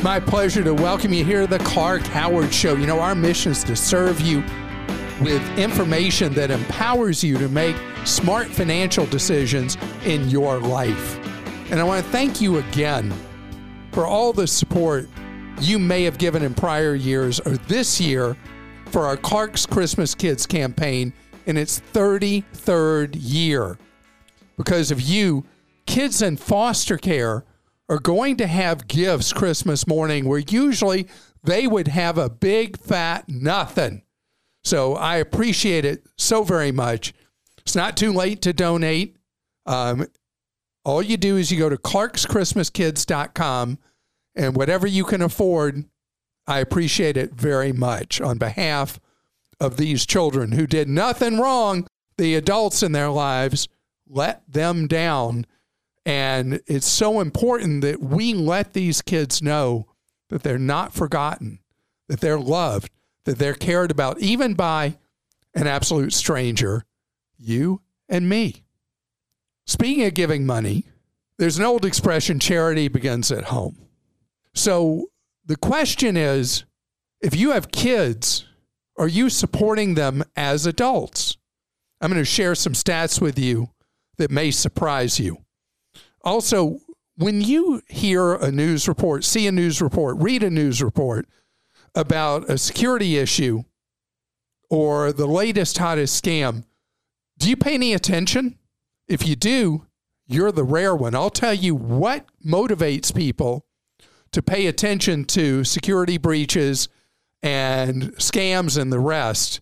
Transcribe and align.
It's 0.00 0.04
my 0.06 0.18
pleasure 0.18 0.64
to 0.64 0.72
welcome 0.72 1.12
you 1.12 1.26
here 1.26 1.42
to 1.42 1.46
the 1.46 1.58
Clark 1.58 2.00
Howard 2.00 2.54
Show. 2.54 2.74
You 2.74 2.86
know, 2.86 3.00
our 3.00 3.14
mission 3.14 3.52
is 3.52 3.62
to 3.64 3.76
serve 3.76 4.18
you 4.22 4.42
with 5.20 5.46
information 5.58 6.32
that 6.32 6.50
empowers 6.50 7.22
you 7.22 7.36
to 7.36 7.50
make 7.50 7.76
smart 8.06 8.46
financial 8.46 9.04
decisions 9.04 9.76
in 10.06 10.26
your 10.30 10.58
life. 10.58 11.18
And 11.70 11.78
I 11.78 11.84
want 11.84 12.02
to 12.02 12.10
thank 12.10 12.40
you 12.40 12.56
again 12.60 13.12
for 13.92 14.06
all 14.06 14.32
the 14.32 14.46
support 14.46 15.06
you 15.60 15.78
may 15.78 16.04
have 16.04 16.16
given 16.16 16.42
in 16.44 16.54
prior 16.54 16.94
years 16.94 17.38
or 17.38 17.58
this 17.58 18.00
year 18.00 18.38
for 18.86 19.04
our 19.04 19.18
Clark's 19.18 19.66
Christmas 19.66 20.14
Kids 20.14 20.46
campaign 20.46 21.12
in 21.44 21.58
its 21.58 21.78
33rd 21.92 23.18
year. 23.18 23.76
Because 24.56 24.90
of 24.90 25.02
you, 25.02 25.44
kids 25.84 26.22
in 26.22 26.38
foster 26.38 26.96
care 26.96 27.44
are 27.90 27.98
going 27.98 28.36
to 28.36 28.46
have 28.46 28.86
gifts 28.86 29.32
Christmas 29.32 29.86
morning 29.86 30.24
where 30.24 30.38
usually 30.38 31.08
they 31.42 31.66
would 31.66 31.88
have 31.88 32.16
a 32.16 32.30
big 32.30 32.78
fat 32.78 33.28
nothing. 33.28 34.02
So 34.62 34.94
I 34.94 35.16
appreciate 35.16 35.84
it 35.84 36.06
so 36.16 36.44
very 36.44 36.70
much. 36.70 37.12
It's 37.58 37.74
not 37.74 37.96
too 37.96 38.12
late 38.12 38.42
to 38.42 38.52
donate. 38.52 39.16
Um, 39.66 40.06
all 40.84 41.02
you 41.02 41.16
do 41.16 41.36
is 41.36 41.50
you 41.50 41.58
go 41.58 41.68
to 41.68 41.76
clarkschristmaskids.com 41.76 43.78
and 44.36 44.56
whatever 44.56 44.86
you 44.86 45.04
can 45.04 45.20
afford, 45.20 45.84
I 46.46 46.60
appreciate 46.60 47.16
it 47.16 47.34
very 47.34 47.72
much 47.72 48.20
on 48.20 48.38
behalf 48.38 49.00
of 49.58 49.76
these 49.76 50.06
children 50.06 50.52
who 50.52 50.66
did 50.66 50.88
nothing 50.88 51.38
wrong. 51.38 51.88
The 52.18 52.36
adults 52.36 52.84
in 52.84 52.92
their 52.92 53.10
lives 53.10 53.68
let 54.08 54.42
them 54.50 54.86
down 54.86 55.44
and 56.04 56.60
it's 56.66 56.86
so 56.86 57.20
important 57.20 57.82
that 57.82 58.00
we 58.00 58.34
let 58.34 58.72
these 58.72 59.02
kids 59.02 59.42
know 59.42 59.86
that 60.28 60.42
they're 60.42 60.58
not 60.58 60.94
forgotten, 60.94 61.58
that 62.08 62.20
they're 62.20 62.38
loved, 62.38 62.90
that 63.24 63.38
they're 63.38 63.54
cared 63.54 63.90
about, 63.90 64.18
even 64.20 64.54
by 64.54 64.96
an 65.54 65.66
absolute 65.66 66.12
stranger, 66.12 66.84
you 67.36 67.82
and 68.08 68.28
me. 68.28 68.64
Speaking 69.66 70.04
of 70.04 70.14
giving 70.14 70.46
money, 70.46 70.86
there's 71.38 71.58
an 71.58 71.64
old 71.64 71.84
expression 71.84 72.38
charity 72.38 72.88
begins 72.88 73.30
at 73.30 73.44
home. 73.44 73.76
So 74.54 75.10
the 75.44 75.56
question 75.56 76.16
is 76.16 76.64
if 77.20 77.36
you 77.36 77.52
have 77.52 77.70
kids, 77.70 78.46
are 78.96 79.08
you 79.08 79.28
supporting 79.28 79.94
them 79.94 80.24
as 80.36 80.66
adults? 80.66 81.36
I'm 82.00 82.10
going 82.10 82.20
to 82.20 82.24
share 82.24 82.54
some 82.54 82.72
stats 82.72 83.20
with 83.20 83.38
you 83.38 83.70
that 84.16 84.30
may 84.30 84.50
surprise 84.50 85.20
you. 85.20 85.38
Also, 86.22 86.78
when 87.16 87.40
you 87.40 87.82
hear 87.88 88.34
a 88.34 88.50
news 88.50 88.88
report, 88.88 89.24
see 89.24 89.46
a 89.46 89.52
news 89.52 89.80
report, 89.80 90.16
read 90.18 90.42
a 90.42 90.50
news 90.50 90.82
report 90.82 91.26
about 91.94 92.48
a 92.48 92.56
security 92.56 93.18
issue 93.18 93.62
or 94.68 95.12
the 95.12 95.26
latest, 95.26 95.78
hottest 95.78 96.22
scam, 96.22 96.64
do 97.38 97.48
you 97.48 97.56
pay 97.56 97.74
any 97.74 97.92
attention? 97.92 98.58
If 99.08 99.26
you 99.26 99.34
do, 99.34 99.86
you're 100.26 100.52
the 100.52 100.64
rare 100.64 100.94
one. 100.94 101.14
I'll 101.14 101.30
tell 101.30 101.54
you 101.54 101.74
what 101.74 102.26
motivates 102.46 103.14
people 103.14 103.66
to 104.32 104.42
pay 104.42 104.66
attention 104.66 105.24
to 105.24 105.64
security 105.64 106.18
breaches 106.18 106.88
and 107.42 108.14
scams 108.16 108.80
and 108.80 108.92
the 108.92 109.00
rest. 109.00 109.60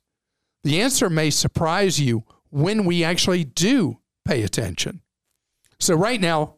The 0.64 0.81
answer 0.81 1.09
may 1.09 1.31
surprise 1.31 1.98
you 1.98 2.25
when 2.51 2.84
we 2.84 3.03
actually 3.05 3.45
do 3.45 3.98
pay 4.27 4.42
attention. 4.42 5.01
So, 5.80 5.94
right 5.94 6.20
now, 6.20 6.56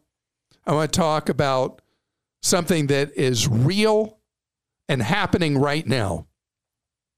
I 0.65 0.73
want 0.73 0.91
to 0.93 0.99
talk 0.99 1.29
about 1.29 1.81
something 2.41 2.87
that 2.87 3.15
is 3.15 3.47
real 3.47 4.19
and 4.89 5.01
happening 5.01 5.57
right 5.57 5.85
now. 5.85 6.27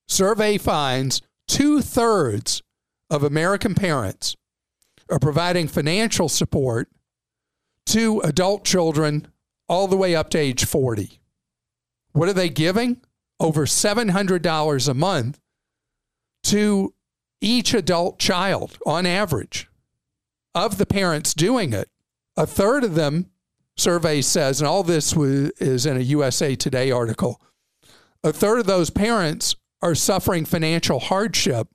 Survey 0.08 0.58
finds 0.58 1.22
two 1.48 1.82
thirds 1.82 2.62
of 3.10 3.24
American 3.24 3.74
parents 3.74 4.36
are 5.10 5.20
providing 5.20 5.68
financial 5.68 6.30
support 6.30 6.90
to 7.86 8.20
adult 8.22 8.66
children 8.66 9.28
all 9.68 9.88
the 9.88 9.98
way 9.98 10.16
up 10.16 10.30
to 10.30 10.38
age 10.38 10.66
40. 10.66 11.20
What 12.14 12.30
are 12.30 12.34
they 12.34 12.50
giving? 12.50 13.02
Over 13.40 13.66
$700 13.66 14.88
a 14.88 14.94
month 14.94 15.40
to 16.44 16.94
each 17.42 17.74
adult 17.74 18.20
child 18.20 18.78
on 18.86 19.06
average. 19.06 19.68
Of 20.56 20.78
the 20.78 20.86
parents 20.86 21.34
doing 21.34 21.74
it, 21.74 21.90
a 22.36 22.46
third 22.48 22.84
of 22.84 22.96
them, 22.96 23.30
survey 23.78 24.22
says, 24.22 24.62
and 24.62 24.68
all 24.68 24.84
this 24.84 25.14
is 25.14 25.86
in 25.86 25.98
a 25.98 26.02
USA 26.02 26.56
Today 26.56 26.92
article, 26.92 27.42
a 28.24 28.34
third 28.34 28.60
of 28.60 28.66
those 28.66 28.90
parents 28.90 29.56
are 29.82 29.96
suffering 29.96 30.46
financial 30.46 31.00
hardship 31.00 31.68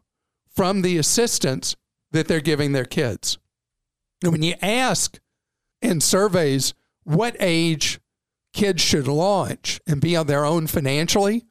from 0.55 0.83
the 0.83 0.97
assistance 0.97 1.77
that 2.11 2.27
they're 2.27 2.41
giving 2.41 2.73
their 2.73 2.85
kids. 2.85 3.39
And 4.23 4.33
when 4.33 4.43
you 4.43 4.55
ask 4.63 5.19
in 5.83 6.01
surveys 6.01 6.75
what 7.05 7.37
age 7.39 8.01
kids 8.53 8.83
should 8.83 9.07
launch 9.07 9.81
and 9.87 10.01
be 10.01 10.17
on 10.17 10.27
their 10.27 10.45
own 10.45 10.67
financially, 10.67 11.45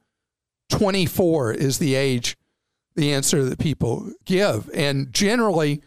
24 0.70 1.52
is 1.54 1.78
the 1.78 1.94
age, 1.94 2.36
the 2.94 3.12
answer 3.12 3.44
that 3.44 3.58
people 3.58 4.12
give. 4.24 4.68
And 4.74 5.12
generally, 5.12 5.80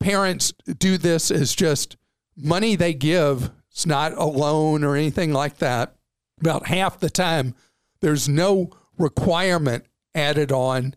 parents 0.00 0.52
do 0.78 0.98
this 0.98 1.30
as 1.30 1.54
just 1.54 1.96
money 2.42 2.76
they 2.76 2.94
give. 2.94 3.50
It's 3.70 3.86
not 3.86 4.12
a 4.12 4.24
loan 4.24 4.84
or 4.84 4.96
anything 4.96 5.32
like 5.32 5.58
that. 5.58 5.94
About 6.40 6.66
half 6.66 6.98
the 6.98 7.10
time, 7.10 7.54
there's 8.00 8.28
no 8.28 8.70
requirement 8.98 9.84
added 10.14 10.50
on 10.50 10.94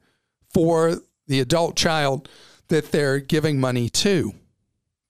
for 0.54 0.98
the 1.28 1.40
adult 1.40 1.76
child 1.76 2.30
that 2.68 2.92
they're 2.92 3.20
giving 3.20 3.59
money 3.59 3.90
to. 3.90 4.34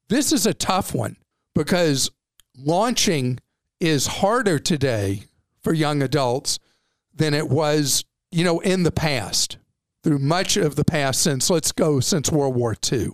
This 0.10 0.32
is 0.32 0.46
a 0.46 0.54
tough 0.54 0.94
one 0.94 1.18
because 1.56 2.12
launching 2.58 3.40
is 3.80 4.08
harder 4.08 4.60
today 4.60 5.24
for 5.62 5.74
young 5.74 6.02
adults 6.02 6.60
than 7.14 7.34
it 7.34 7.50
was, 7.50 8.04
you 8.32 8.44
know, 8.44 8.60
in 8.60 8.84
the 8.84 8.92
past. 8.92 9.58
Through 10.04 10.20
much 10.20 10.58
of 10.58 10.76
the 10.76 10.84
past 10.84 11.22
since 11.22 11.50
let's 11.50 11.72
go 11.72 12.02
since 12.02 12.30
World 12.30 12.56
War 12.56 12.76
II. 12.92 13.12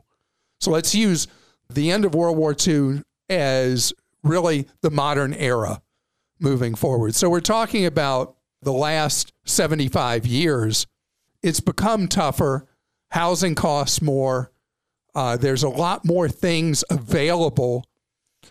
So 0.59 0.71
let's 0.71 0.95
use 0.95 1.27
the 1.69 1.91
end 1.91 2.03
of 2.03 2.15
World 2.15 2.37
War 2.37 2.55
II 2.67 3.03
as 3.29 3.93
really 4.23 4.67
the 4.81 4.91
modern 4.91 5.33
era 5.33 5.81
moving 6.39 6.75
forward. 6.75 7.15
So 7.15 7.29
we're 7.29 7.41
talking 7.41 7.85
about 7.85 8.35
the 8.61 8.73
last 8.73 9.33
75 9.45 10.25
years. 10.25 10.87
It's 11.41 11.59
become 11.59 12.07
tougher. 12.07 12.67
Housing 13.11 13.55
costs 13.55 14.01
more. 14.01 14.51
Uh, 15.15 15.37
there's 15.37 15.63
a 15.63 15.69
lot 15.69 16.05
more 16.05 16.29
things 16.29 16.83
available. 16.89 17.85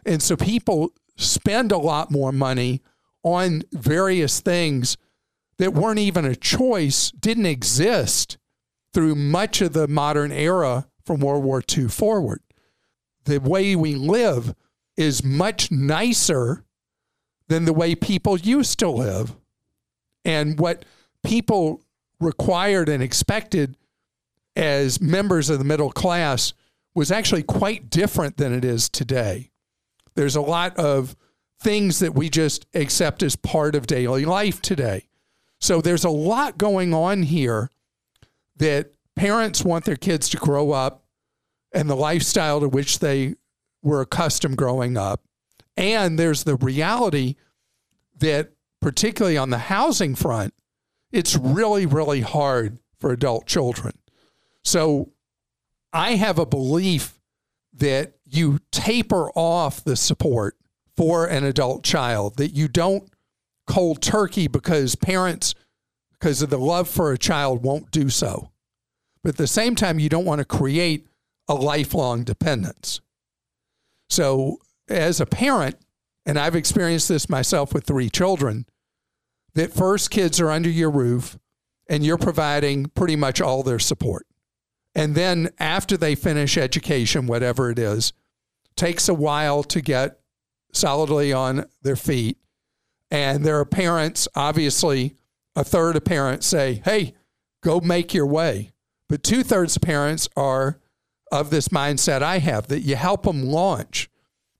And 0.04 0.22
so 0.22 0.36
people 0.36 0.92
spend 1.16 1.72
a 1.72 1.78
lot 1.78 2.10
more 2.10 2.32
money 2.32 2.82
on 3.22 3.62
various 3.72 4.40
things 4.40 4.96
that 5.58 5.74
weren't 5.74 5.98
even 5.98 6.24
a 6.24 6.36
choice, 6.36 7.10
didn't 7.10 7.46
exist 7.46 8.38
through 8.94 9.14
much 9.14 9.60
of 9.60 9.72
the 9.72 9.88
modern 9.88 10.32
era 10.32 10.86
from 11.04 11.20
World 11.20 11.44
War 11.44 11.62
II 11.76 11.88
forward. 11.88 12.40
The 13.24 13.38
way 13.38 13.76
we 13.76 13.94
live 13.94 14.54
is 14.98 15.22
much 15.22 15.70
nicer 15.70 16.64
than 17.46 17.64
the 17.64 17.72
way 17.72 17.94
people 17.94 18.36
used 18.36 18.80
to 18.80 18.90
live. 18.90 19.34
And 20.24 20.58
what 20.58 20.84
people 21.22 21.82
required 22.20 22.88
and 22.88 23.00
expected 23.00 23.76
as 24.56 25.00
members 25.00 25.48
of 25.48 25.58
the 25.58 25.64
middle 25.64 25.92
class 25.92 26.52
was 26.96 27.12
actually 27.12 27.44
quite 27.44 27.88
different 27.88 28.38
than 28.38 28.52
it 28.52 28.64
is 28.64 28.88
today. 28.88 29.50
There's 30.16 30.34
a 30.34 30.40
lot 30.40 30.76
of 30.76 31.14
things 31.60 32.00
that 32.00 32.16
we 32.16 32.28
just 32.28 32.66
accept 32.74 33.22
as 33.22 33.36
part 33.36 33.76
of 33.76 33.86
daily 33.86 34.24
life 34.24 34.60
today. 34.60 35.08
So 35.60 35.80
there's 35.80 36.04
a 36.04 36.10
lot 36.10 36.58
going 36.58 36.92
on 36.92 37.22
here 37.22 37.70
that 38.56 38.90
parents 39.14 39.64
want 39.64 39.84
their 39.84 39.96
kids 39.96 40.28
to 40.30 40.38
grow 40.38 40.72
up 40.72 41.04
and 41.72 41.88
the 41.88 41.94
lifestyle 41.94 42.58
to 42.58 42.68
which 42.68 42.98
they 42.98 43.36
were 43.88 44.00
accustomed 44.00 44.56
growing 44.56 44.96
up. 44.96 45.22
And 45.76 46.18
there's 46.18 46.44
the 46.44 46.56
reality 46.56 47.36
that, 48.18 48.50
particularly 48.80 49.36
on 49.36 49.50
the 49.50 49.58
housing 49.58 50.14
front, 50.14 50.54
it's 51.10 51.36
really, 51.36 51.86
really 51.86 52.20
hard 52.20 52.78
for 52.98 53.12
adult 53.12 53.46
children. 53.46 53.98
So 54.64 55.12
I 55.92 56.16
have 56.16 56.38
a 56.38 56.46
belief 56.46 57.18
that 57.72 58.14
you 58.24 58.58
taper 58.70 59.30
off 59.30 59.82
the 59.82 59.96
support 59.96 60.56
for 60.96 61.26
an 61.26 61.44
adult 61.44 61.84
child, 61.84 62.36
that 62.36 62.54
you 62.54 62.68
don't 62.68 63.08
cold 63.66 64.02
turkey 64.02 64.48
because 64.48 64.96
parents, 64.96 65.54
because 66.10 66.42
of 66.42 66.50
the 66.50 66.58
love 66.58 66.88
for 66.88 67.12
a 67.12 67.18
child, 67.18 67.62
won't 67.62 67.90
do 67.90 68.10
so. 68.10 68.50
But 69.22 69.30
at 69.30 69.36
the 69.36 69.46
same 69.46 69.76
time, 69.76 69.98
you 69.98 70.08
don't 70.08 70.24
want 70.24 70.40
to 70.40 70.44
create 70.44 71.06
a 71.46 71.54
lifelong 71.54 72.24
dependence. 72.24 73.00
So, 74.08 74.58
as 74.88 75.20
a 75.20 75.26
parent, 75.26 75.76
and 76.24 76.38
I've 76.38 76.56
experienced 76.56 77.08
this 77.08 77.28
myself 77.28 77.74
with 77.74 77.84
three 77.84 78.08
children, 78.08 78.66
that 79.54 79.72
first 79.72 80.10
kids 80.10 80.40
are 80.40 80.50
under 80.50 80.70
your 80.70 80.90
roof 80.90 81.38
and 81.88 82.04
you're 82.04 82.18
providing 82.18 82.86
pretty 82.86 83.16
much 83.16 83.40
all 83.40 83.62
their 83.62 83.78
support. 83.78 84.26
And 84.94 85.14
then 85.14 85.50
after 85.58 85.96
they 85.96 86.14
finish 86.14 86.56
education, 86.56 87.26
whatever 87.26 87.70
it 87.70 87.78
is, 87.78 88.12
takes 88.76 89.08
a 89.08 89.14
while 89.14 89.62
to 89.64 89.80
get 89.80 90.20
solidly 90.72 91.32
on 91.32 91.66
their 91.82 91.96
feet. 91.96 92.38
And 93.10 93.44
there 93.44 93.58
are 93.58 93.64
parents, 93.64 94.28
obviously, 94.34 95.16
a 95.56 95.64
third 95.64 95.96
of 95.96 96.04
parents 96.04 96.46
say, 96.46 96.82
hey, 96.84 97.14
go 97.62 97.80
make 97.80 98.12
your 98.14 98.26
way. 98.26 98.72
But 99.08 99.22
two 99.22 99.42
thirds 99.42 99.76
of 99.76 99.82
parents 99.82 100.28
are 100.36 100.78
of 101.30 101.50
this 101.50 101.68
mindset 101.68 102.22
I 102.22 102.38
have 102.38 102.68
that 102.68 102.80
you 102.80 102.96
help 102.96 103.24
them 103.24 103.44
launch. 103.44 104.08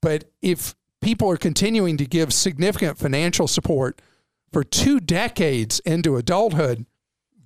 But 0.01 0.31
if 0.43 0.75
people 1.01 1.31
are 1.31 1.37
continuing 1.37 1.97
to 1.97 2.07
give 2.07 2.33
significant 2.33 2.99
financial 2.99 3.49
support 3.49 4.01
for 4.53 4.65
two 4.65 5.01
decades 5.01 5.81
into 5.81 6.17
adulthood, 6.17 6.87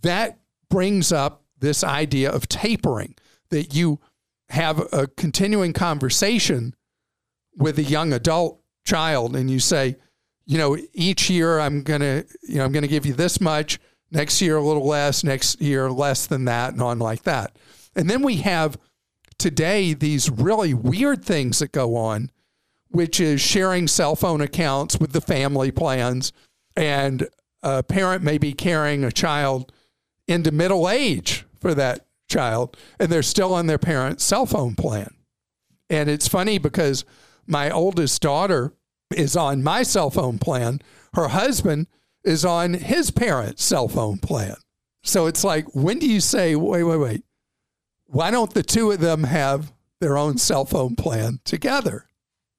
that 0.02 0.38
brings 0.68 1.12
up 1.12 1.42
this 1.58 1.84
idea 1.84 2.30
of 2.30 2.48
tapering 2.48 3.14
that 3.50 3.74
you 3.74 4.00
have 4.48 4.80
a 4.92 5.06
continuing 5.06 5.72
conversation 5.72 6.74
with 7.56 7.78
a 7.78 7.82
young 7.82 8.12
adult 8.12 8.60
child 8.84 9.36
and 9.36 9.50
you 9.50 9.60
say, 9.60 9.96
you 10.44 10.58
know, 10.58 10.76
each 10.92 11.30
year 11.30 11.60
I'm 11.60 11.82
going 11.82 12.00
to, 12.00 12.26
you 12.42 12.56
know, 12.56 12.64
I'm 12.64 12.72
going 12.72 12.82
to 12.82 12.88
give 12.88 13.06
you 13.06 13.14
this 13.14 13.40
much, 13.40 13.78
next 14.10 14.40
year 14.42 14.56
a 14.56 14.62
little 14.62 14.86
less, 14.86 15.22
next 15.24 15.60
year 15.60 15.90
less 15.90 16.26
than 16.26 16.46
that 16.46 16.72
and 16.72 16.82
on 16.82 16.98
like 16.98 17.22
that. 17.22 17.56
And 17.94 18.10
then 18.10 18.22
we 18.22 18.36
have 18.36 18.78
today 19.42 19.92
these 19.92 20.30
really 20.30 20.72
weird 20.72 21.24
things 21.24 21.58
that 21.58 21.72
go 21.72 21.96
on, 21.96 22.30
which 22.90 23.18
is 23.18 23.40
sharing 23.40 23.88
cell 23.88 24.14
phone 24.14 24.40
accounts 24.40 25.00
with 25.00 25.12
the 25.12 25.20
family 25.20 25.72
plans 25.72 26.32
and 26.76 27.28
a 27.60 27.82
parent 27.82 28.22
may 28.22 28.38
be 28.38 28.52
carrying 28.52 29.02
a 29.02 29.10
child 29.10 29.72
into 30.28 30.52
middle 30.52 30.88
age 30.88 31.44
for 31.58 31.74
that 31.74 32.06
child 32.28 32.76
and 33.00 33.10
they're 33.10 33.20
still 33.20 33.52
on 33.52 33.66
their 33.66 33.78
parent's 33.78 34.22
cell 34.22 34.46
phone 34.46 34.76
plan. 34.76 35.12
And 35.90 36.08
it's 36.08 36.28
funny 36.28 36.58
because 36.58 37.04
my 37.44 37.68
oldest 37.68 38.22
daughter 38.22 38.72
is 39.12 39.36
on 39.36 39.64
my 39.64 39.82
cell 39.82 40.10
phone 40.10 40.38
plan. 40.38 40.80
Her 41.14 41.28
husband 41.28 41.88
is 42.22 42.44
on 42.44 42.74
his 42.74 43.10
parents' 43.10 43.64
cell 43.64 43.88
phone 43.88 44.18
plan. 44.18 44.54
So 45.02 45.26
it's 45.26 45.42
like, 45.42 45.66
when 45.74 45.98
do 45.98 46.08
you 46.08 46.20
say, 46.20 46.54
wait, 46.54 46.84
wait, 46.84 46.96
wait, 46.96 47.24
why 48.12 48.30
don't 48.30 48.52
the 48.52 48.62
two 48.62 48.90
of 48.90 49.00
them 49.00 49.24
have 49.24 49.72
their 50.00 50.16
own 50.16 50.38
cell 50.38 50.64
phone 50.64 50.96
plan 50.96 51.40
together? 51.44 52.06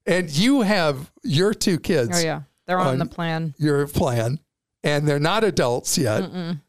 And 0.04 0.28
you 0.30 0.62
have 0.62 1.10
your 1.22 1.54
two 1.54 1.78
kids. 1.78 2.20
Oh, 2.20 2.24
yeah. 2.24 2.42
They're 2.66 2.78
on, 2.78 2.88
on 2.88 2.98
the 2.98 3.06
plan. 3.06 3.54
Your 3.58 3.86
plan, 3.86 4.40
and 4.82 5.06
they're 5.06 5.18
not 5.18 5.44
adults 5.44 5.96
yet. 5.96 6.24
Mm-mm. 6.24 6.60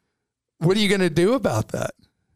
What 0.60 0.78
are 0.78 0.80
you 0.80 0.90
going 0.90 1.02
to 1.02 1.10
do 1.10 1.34
about 1.34 1.70
that? 1.70 1.92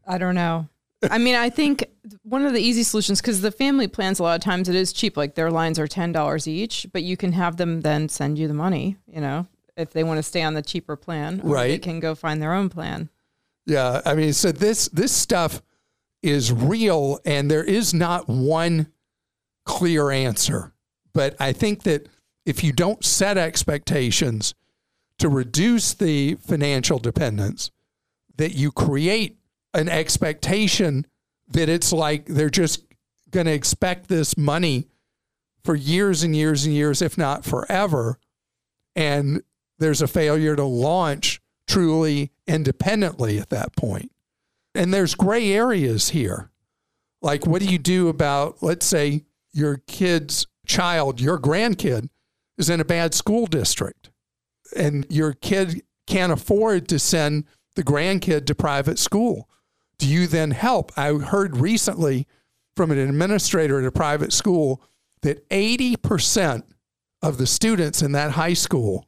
I 0.06 0.18
don't 0.18 0.34
know. 0.34 0.68
I 1.10 1.18
mean, 1.18 1.34
I 1.34 1.48
think 1.48 1.86
one 2.22 2.44
of 2.44 2.52
the 2.52 2.60
easy 2.60 2.82
solutions 2.82 3.20
because 3.20 3.40
the 3.40 3.50
family 3.50 3.88
plans 3.88 4.18
a 4.18 4.22
lot 4.22 4.34
of 4.34 4.42
times 4.42 4.68
it 4.68 4.74
is 4.74 4.92
cheap. 4.92 5.16
Like 5.16 5.34
their 5.34 5.50
lines 5.50 5.78
are 5.78 5.86
ten 5.86 6.12
dollars 6.12 6.46
each, 6.46 6.86
but 6.92 7.02
you 7.02 7.16
can 7.16 7.32
have 7.32 7.56
them 7.56 7.80
then 7.80 8.08
send 8.08 8.38
you 8.38 8.48
the 8.48 8.54
money. 8.54 8.96
You 9.06 9.20
know, 9.20 9.46
if 9.76 9.92
they 9.92 10.04
want 10.04 10.18
to 10.18 10.22
stay 10.22 10.42
on 10.42 10.52
the 10.52 10.62
cheaper 10.62 10.96
plan, 10.96 11.40
right? 11.42 11.68
They 11.68 11.78
can 11.78 12.00
go 12.00 12.14
find 12.14 12.42
their 12.42 12.52
own 12.52 12.68
plan. 12.68 13.08
Yeah, 13.66 14.02
I 14.04 14.14
mean, 14.14 14.34
so 14.34 14.52
this 14.52 14.88
this 14.88 15.12
stuff 15.12 15.62
is 16.22 16.52
real, 16.52 17.18
and 17.24 17.50
there 17.50 17.64
is 17.64 17.94
not 17.94 18.28
one 18.28 18.88
clear 19.64 20.10
answer. 20.10 20.72
But 21.12 21.36
I 21.40 21.52
think 21.52 21.82
that 21.84 22.08
if 22.46 22.62
you 22.64 22.72
don't 22.72 23.04
set 23.04 23.38
expectations 23.38 24.54
to 25.18 25.28
reduce 25.28 25.94
the 25.94 26.34
financial 26.36 26.98
dependence, 26.98 27.70
that 28.36 28.54
you 28.54 28.72
create 28.72 29.38
an 29.74 29.88
expectation 29.88 31.06
that 31.48 31.68
it's 31.68 31.92
like 31.92 32.26
they're 32.26 32.50
just 32.50 32.84
going 33.30 33.46
to 33.46 33.52
expect 33.52 34.08
this 34.08 34.36
money 34.36 34.88
for 35.64 35.74
years 35.74 36.22
and 36.22 36.34
years 36.34 36.64
and 36.64 36.74
years, 36.74 37.02
if 37.02 37.18
not 37.18 37.44
forever. 37.44 38.18
And 38.96 39.42
there's 39.78 40.02
a 40.02 40.08
failure 40.08 40.56
to 40.56 40.64
launch 40.64 41.40
truly 41.66 42.32
independently 42.46 43.38
at 43.38 43.50
that 43.50 43.76
point. 43.76 44.10
And 44.74 44.94
there's 44.94 45.14
gray 45.14 45.52
areas 45.52 46.10
here. 46.10 46.50
Like, 47.22 47.46
what 47.46 47.60
do 47.60 47.68
you 47.68 47.78
do 47.78 48.08
about, 48.08 48.62
let's 48.62 48.86
say, 48.86 49.24
your 49.52 49.78
kid's 49.86 50.46
child, 50.66 51.20
your 51.20 51.38
grandkid, 51.38 52.08
is 52.56 52.70
in 52.70 52.80
a 52.80 52.84
bad 52.84 53.14
school 53.14 53.46
district, 53.46 54.10
and 54.76 55.06
your 55.10 55.32
kid 55.32 55.82
can't 56.06 56.32
afford 56.32 56.88
to 56.88 56.98
send 56.98 57.44
the 57.74 57.82
grandkid 57.82 58.46
to 58.46 58.54
private 58.54 58.98
school? 58.98 59.48
Do 59.98 60.08
you 60.08 60.26
then 60.26 60.52
help? 60.52 60.92
I 60.96 61.12
heard 61.14 61.56
recently 61.56 62.26
from 62.76 62.90
an 62.90 62.98
administrator 62.98 63.80
at 63.80 63.86
a 63.86 63.92
private 63.92 64.32
school 64.32 64.80
that 65.22 65.46
80% 65.50 66.62
of 67.22 67.36
the 67.36 67.46
students 67.46 68.00
in 68.00 68.12
that 68.12 68.32
high 68.32 68.54
school 68.54 69.06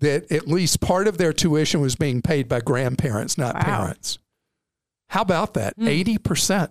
that 0.00 0.30
at 0.32 0.48
least 0.48 0.80
part 0.80 1.06
of 1.06 1.18
their 1.18 1.32
tuition 1.32 1.80
was 1.80 1.94
being 1.96 2.22
paid 2.22 2.48
by 2.48 2.60
grandparents, 2.60 3.38
not 3.38 3.54
wow. 3.54 3.60
parents. 3.62 4.18
How 5.12 5.20
about 5.20 5.52
that? 5.54 5.78
Mm. 5.78 6.18
80%. 6.18 6.70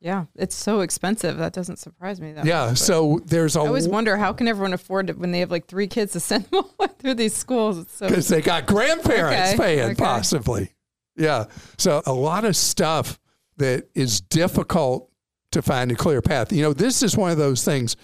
Yeah, 0.00 0.26
it's 0.34 0.54
so 0.54 0.80
expensive. 0.80 1.38
That 1.38 1.54
doesn't 1.54 1.78
surprise 1.78 2.20
me. 2.20 2.32
That 2.32 2.44
yeah, 2.44 2.66
much, 2.66 2.78
so 2.78 3.20
there's 3.24 3.56
a. 3.56 3.60
I 3.60 3.66
always 3.66 3.88
wonder 3.88 4.18
how 4.18 4.34
can 4.34 4.46
everyone 4.46 4.74
afford 4.74 5.08
it 5.08 5.18
when 5.18 5.30
they 5.32 5.40
have 5.40 5.50
like 5.50 5.66
three 5.66 5.86
kids 5.86 6.12
to 6.12 6.20
send 6.20 6.44
them 6.50 6.64
through 6.98 7.14
these 7.14 7.34
schools. 7.34 7.84
Because 7.98 8.26
so, 8.26 8.34
they 8.34 8.42
got 8.42 8.66
grandparents 8.66 9.54
okay, 9.54 9.56
paying, 9.56 9.90
okay. 9.92 9.94
possibly. 9.94 10.74
Yeah, 11.16 11.46
so 11.78 12.02
a 12.04 12.12
lot 12.12 12.44
of 12.44 12.54
stuff 12.54 13.18
that 13.56 13.88
is 13.94 14.20
difficult 14.20 15.10
to 15.52 15.62
find 15.62 15.90
a 15.90 15.96
clear 15.96 16.20
path. 16.20 16.52
You 16.52 16.60
know, 16.60 16.74
this 16.74 17.02
is 17.02 17.16
one 17.16 17.30
of 17.30 17.38
those 17.38 17.64
things 17.64 17.96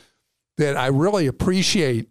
that 0.57 0.79
I 0.79 0.87
really 0.87 1.27
appreciate. 1.27 2.09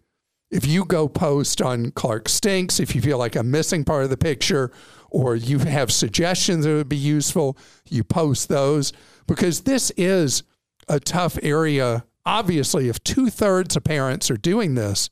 If 0.51 0.67
you 0.67 0.85
go 0.85 1.07
post 1.07 1.63
on 1.63 1.89
Clark 1.89 2.29
Stinks, 2.29 2.79
if 2.79 2.93
you 2.93 3.01
feel 3.01 3.17
like 3.17 3.35
I'm 3.35 3.49
missing 3.49 3.83
part 3.83 4.03
of 4.03 4.11
the 4.11 4.17
picture, 4.17 4.71
or 5.13 5.35
you 5.35 5.59
have 5.59 5.91
suggestions 5.91 6.65
that 6.65 6.73
would 6.73 6.89
be 6.89 6.97
useful, 6.97 7.55
you 7.89 8.03
post 8.03 8.49
those 8.49 8.91
because 9.27 9.61
this 9.61 9.91
is 9.95 10.43
a 10.89 10.99
tough 10.99 11.37
area. 11.41 12.03
Obviously, 12.25 12.89
if 12.89 13.01
two 13.03 13.29
thirds 13.29 13.77
of 13.77 13.83
parents 13.83 14.29
are 14.31 14.37
doing 14.37 14.75
this, 14.75 15.09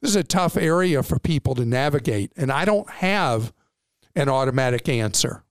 this 0.00 0.10
is 0.10 0.16
a 0.16 0.22
tough 0.22 0.56
area 0.56 1.02
for 1.02 1.18
people 1.18 1.54
to 1.54 1.64
navigate. 1.64 2.30
And 2.36 2.52
I 2.52 2.64
don't 2.64 2.88
have 2.90 3.52
an 4.14 4.28
automatic 4.28 4.88
answer. 4.88 5.44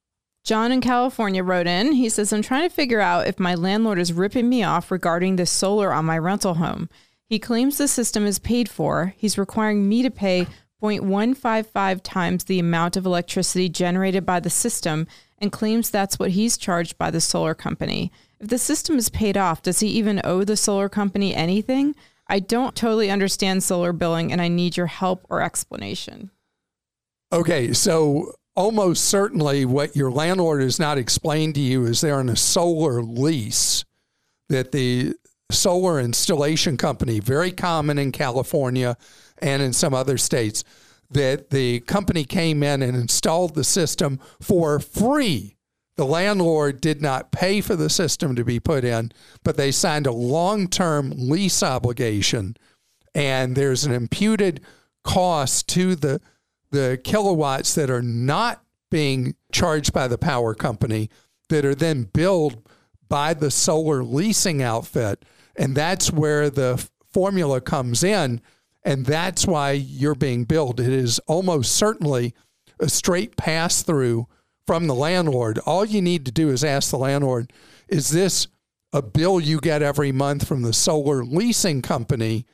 John 0.43 0.71
in 0.71 0.81
California 0.81 1.43
wrote 1.43 1.67
in. 1.67 1.93
He 1.93 2.09
says, 2.09 2.31
I'm 2.31 2.41
trying 2.41 2.67
to 2.67 2.75
figure 2.75 3.01
out 3.01 3.27
if 3.27 3.39
my 3.39 3.55
landlord 3.55 3.99
is 3.99 4.13
ripping 4.13 4.47
me 4.47 4.63
off 4.63 4.91
regarding 4.91 5.35
the 5.35 5.45
solar 5.45 5.91
on 5.93 6.05
my 6.05 6.17
rental 6.17 6.55
home. 6.55 6.89
He 7.25 7.39
claims 7.39 7.77
the 7.77 7.87
system 7.87 8.25
is 8.25 8.39
paid 8.39 8.67
for. 8.67 9.13
He's 9.17 9.37
requiring 9.37 9.87
me 9.87 10.03
to 10.03 10.11
pay 10.11 10.47
0.155 10.81 12.01
times 12.03 12.43
the 12.43 12.59
amount 12.59 12.97
of 12.97 13.05
electricity 13.05 13.69
generated 13.69 14.25
by 14.25 14.39
the 14.39 14.49
system 14.49 15.07
and 15.37 15.51
claims 15.51 15.89
that's 15.89 16.17
what 16.19 16.31
he's 16.31 16.57
charged 16.57 16.97
by 16.97 17.11
the 17.11 17.21
solar 17.21 17.53
company. 17.53 18.11
If 18.39 18.49
the 18.49 18.57
system 18.57 18.97
is 18.97 19.09
paid 19.09 19.37
off, 19.37 19.61
does 19.61 19.79
he 19.79 19.87
even 19.89 20.21
owe 20.23 20.43
the 20.43 20.57
solar 20.57 20.89
company 20.89 21.35
anything? 21.35 21.95
I 22.27 22.39
don't 22.39 22.75
totally 22.75 23.11
understand 23.11 23.63
solar 23.63 23.93
billing 23.93 24.31
and 24.31 24.41
I 24.41 24.47
need 24.47 24.77
your 24.77 24.87
help 24.87 25.25
or 25.29 25.41
explanation. 25.41 26.31
Okay, 27.33 27.73
so 27.73 28.33
almost 28.55 29.05
certainly 29.05 29.65
what 29.65 29.95
your 29.95 30.11
landlord 30.11 30.61
has 30.61 30.79
not 30.79 30.97
explained 30.97 31.55
to 31.55 31.61
you 31.61 31.85
is 31.85 32.01
they're 32.01 32.19
on 32.19 32.29
a 32.29 32.35
solar 32.35 33.01
lease 33.01 33.85
that 34.49 34.71
the 34.71 35.13
solar 35.51 35.99
installation 35.99 36.77
company, 36.77 37.19
very 37.19 37.51
common 37.51 37.97
in 37.97 38.11
California 38.11 38.97
and 39.41 39.61
in 39.61 39.73
some 39.73 39.93
other 39.93 40.17
states, 40.17 40.63
that 41.09 41.49
the 41.49 41.81
company 41.81 42.23
came 42.23 42.63
in 42.63 42.81
and 42.81 42.95
installed 42.95 43.55
the 43.55 43.63
system 43.63 44.19
for 44.39 44.79
free. 44.79 45.57
The 45.97 46.05
landlord 46.05 46.79
did 46.79 47.01
not 47.01 47.31
pay 47.31 47.61
for 47.61 47.75
the 47.75 47.89
system 47.89 48.35
to 48.35 48.45
be 48.45 48.59
put 48.59 48.83
in, 48.83 49.11
but 49.43 49.57
they 49.57 49.71
signed 49.71 50.07
a 50.07 50.13
long 50.13 50.67
term 50.67 51.11
lease 51.15 51.61
obligation, 51.61 52.55
and 53.13 53.55
there's 53.55 53.83
an 53.83 53.91
imputed 53.91 54.61
cost 55.03 55.67
to 55.69 55.95
the, 55.95 56.21
the 56.71 56.99
kilowatts 57.03 57.75
that 57.75 57.89
are 57.89 58.01
not 58.01 58.63
being 58.89 59.35
charged 59.51 59.91
by 59.93 60.07
the 60.07 60.17
power 60.17 60.53
company 60.53 61.09
that 61.49 61.65
are 61.65 61.75
then 61.75 62.03
billed 62.03 62.67
by 63.09 63.33
the 63.33 63.51
solar 63.51 64.03
leasing 64.03 64.61
outfit. 64.61 65.25
And 65.57 65.75
that's 65.75 66.11
where 66.11 66.49
the 66.49 66.87
formula 67.11 67.59
comes 67.59 68.03
in 68.03 68.41
and 68.83 69.05
that's 69.05 69.45
why 69.45 69.71
you're 69.71 70.15
being 70.15 70.43
billed. 70.43 70.79
It 70.79 70.89
is 70.89 71.19
almost 71.27 71.73
certainly 71.73 72.33
a 72.79 72.89
straight 72.89 73.37
pass 73.37 73.83
through 73.83 74.27
from 74.65 74.87
the 74.87 74.95
landlord. 74.95 75.59
All 75.59 75.85
you 75.85 76.01
need 76.01 76.25
to 76.25 76.31
do 76.31 76.49
is 76.49 76.63
ask 76.63 76.89
the 76.89 76.97
landlord, 76.97 77.53
is 77.87 78.09
this 78.09 78.47
a 78.93 79.01
bill 79.01 79.39
you 79.39 79.59
get 79.59 79.81
every 79.81 80.11
month 80.11 80.47
from 80.47 80.63
the 80.63 80.73
solar 80.73 81.23
leasing 81.23 81.81
company 81.81 82.45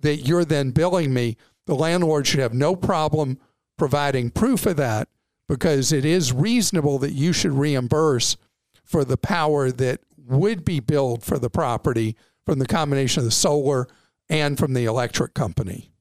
that 0.00 0.18
you're 0.18 0.44
then 0.44 0.70
billing 0.70 1.12
me? 1.12 1.36
The 1.66 1.74
landlord 1.74 2.26
should 2.26 2.40
have 2.40 2.54
no 2.54 2.76
problem 2.76 3.38
providing 3.76 4.30
proof 4.30 4.66
of 4.66 4.76
that 4.76 5.08
because 5.48 5.92
it 5.92 6.04
is 6.04 6.32
reasonable 6.32 6.98
that 7.00 7.12
you 7.12 7.32
should 7.32 7.52
reimburse 7.52 8.36
for 8.84 9.04
the 9.04 9.16
power 9.16 9.70
that 9.70 10.00
would 10.16 10.64
be 10.64 10.80
billed 10.80 11.22
for 11.22 11.38
the 11.38 11.50
property 11.50 12.16
from 12.44 12.58
the 12.58 12.66
combination 12.66 13.20
of 13.20 13.24
the 13.24 13.30
solar 13.30 13.88
and 14.28 14.58
from 14.58 14.74
the 14.74 14.84
electric 14.84 15.34
company. 15.34 15.92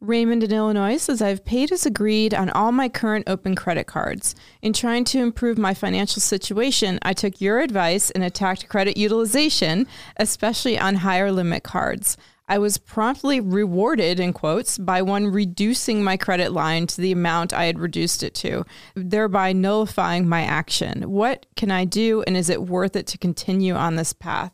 Raymond 0.00 0.42
in 0.42 0.52
Illinois 0.52 0.96
says 0.96 1.20
I've 1.20 1.44
paid 1.44 1.70
as 1.70 1.84
agreed 1.84 2.32
on 2.32 2.48
all 2.50 2.72
my 2.72 2.88
current 2.88 3.28
open 3.28 3.54
credit 3.54 3.86
cards. 3.86 4.34
In 4.62 4.72
trying 4.72 5.04
to 5.04 5.18
improve 5.18 5.58
my 5.58 5.74
financial 5.74 6.22
situation, 6.22 6.98
I 7.02 7.12
took 7.12 7.38
your 7.38 7.58
advice 7.58 8.10
and 8.10 8.24
attacked 8.24 8.70
credit 8.70 8.96
utilization, 8.96 9.86
especially 10.16 10.78
on 10.78 10.96
higher 10.96 11.30
limit 11.30 11.64
cards. 11.64 12.16
I 12.48 12.58
was 12.58 12.78
promptly 12.78 13.40
rewarded, 13.40 14.18
in 14.18 14.32
quotes, 14.32 14.78
by 14.78 15.02
one 15.02 15.26
reducing 15.26 16.02
my 16.02 16.16
credit 16.16 16.50
line 16.50 16.86
to 16.88 17.00
the 17.00 17.12
amount 17.12 17.52
I 17.52 17.66
had 17.66 17.78
reduced 17.78 18.22
it 18.22 18.34
to, 18.36 18.64
thereby 18.96 19.52
nullifying 19.52 20.26
my 20.26 20.42
action. 20.42 21.10
What 21.10 21.44
can 21.56 21.70
I 21.70 21.84
do, 21.84 22.22
and 22.22 22.38
is 22.38 22.48
it 22.48 22.62
worth 22.62 22.96
it 22.96 23.06
to 23.08 23.18
continue 23.18 23.74
on 23.74 23.96
this 23.96 24.14
path? 24.14 24.52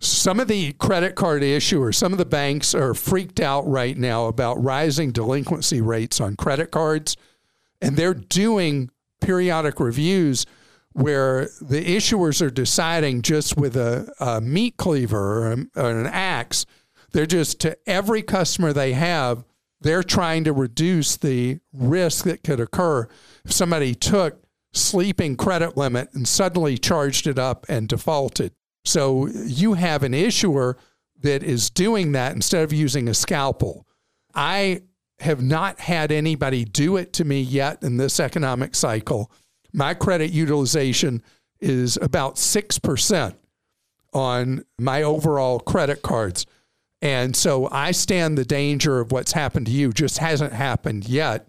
Some 0.00 0.38
of 0.38 0.46
the 0.46 0.72
credit 0.74 1.16
card 1.16 1.42
issuers, 1.42 1.96
some 1.96 2.12
of 2.12 2.18
the 2.18 2.24
banks 2.24 2.74
are 2.74 2.94
freaked 2.94 3.40
out 3.40 3.66
right 3.66 3.96
now 3.96 4.26
about 4.26 4.62
rising 4.62 5.10
delinquency 5.10 5.80
rates 5.80 6.20
on 6.20 6.36
credit 6.36 6.70
cards. 6.70 7.16
And 7.80 7.96
they're 7.96 8.14
doing 8.14 8.90
periodic 9.20 9.80
reviews 9.80 10.46
where 10.92 11.48
the 11.60 11.84
issuers 11.96 12.40
are 12.42 12.50
deciding 12.50 13.22
just 13.22 13.56
with 13.56 13.76
a, 13.76 14.12
a 14.20 14.40
meat 14.40 14.76
cleaver 14.76 15.16
or, 15.18 15.52
a, 15.52 15.66
or 15.76 15.90
an 15.90 16.06
axe, 16.06 16.66
they're 17.12 17.26
just 17.26 17.60
to 17.60 17.76
every 17.88 18.22
customer 18.22 18.72
they 18.72 18.92
have, 18.92 19.44
they're 19.80 20.02
trying 20.02 20.44
to 20.44 20.52
reduce 20.52 21.16
the 21.16 21.60
risk 21.72 22.24
that 22.24 22.42
could 22.42 22.60
occur 22.60 23.06
if 23.44 23.52
somebody 23.52 23.94
took 23.94 24.42
sleeping 24.72 25.36
credit 25.36 25.76
limit 25.76 26.08
and 26.14 26.26
suddenly 26.26 26.76
charged 26.76 27.26
it 27.26 27.38
up 27.38 27.64
and 27.68 27.88
defaulted. 27.88 28.52
So 28.84 29.26
you 29.28 29.74
have 29.74 30.02
an 30.02 30.14
issuer 30.14 30.76
that 31.22 31.42
is 31.42 31.70
doing 31.70 32.12
that 32.12 32.34
instead 32.34 32.62
of 32.64 32.72
using 32.72 33.08
a 33.08 33.14
scalpel. 33.14 33.86
I 34.34 34.82
have 35.20 35.42
not 35.42 35.80
had 35.80 36.12
anybody 36.12 36.64
do 36.64 36.96
it 36.96 37.12
to 37.14 37.24
me 37.24 37.40
yet 37.40 37.82
in 37.82 37.96
this 37.96 38.20
economic 38.20 38.74
cycle. 38.74 39.30
My 39.72 39.94
credit 39.94 40.30
utilization 40.30 41.22
is 41.60 41.98
about 42.00 42.36
6% 42.36 43.34
on 44.12 44.64
my 44.78 45.02
overall 45.02 45.58
credit 45.58 46.02
cards. 46.02 46.46
And 47.02 47.34
so 47.34 47.68
I 47.70 47.90
stand 47.92 48.38
the 48.38 48.44
danger 48.44 49.00
of 49.00 49.12
what's 49.12 49.32
happened 49.32 49.66
to 49.66 49.72
you 49.72 49.92
just 49.92 50.18
hasn't 50.18 50.52
happened 50.52 51.08
yet, 51.08 51.48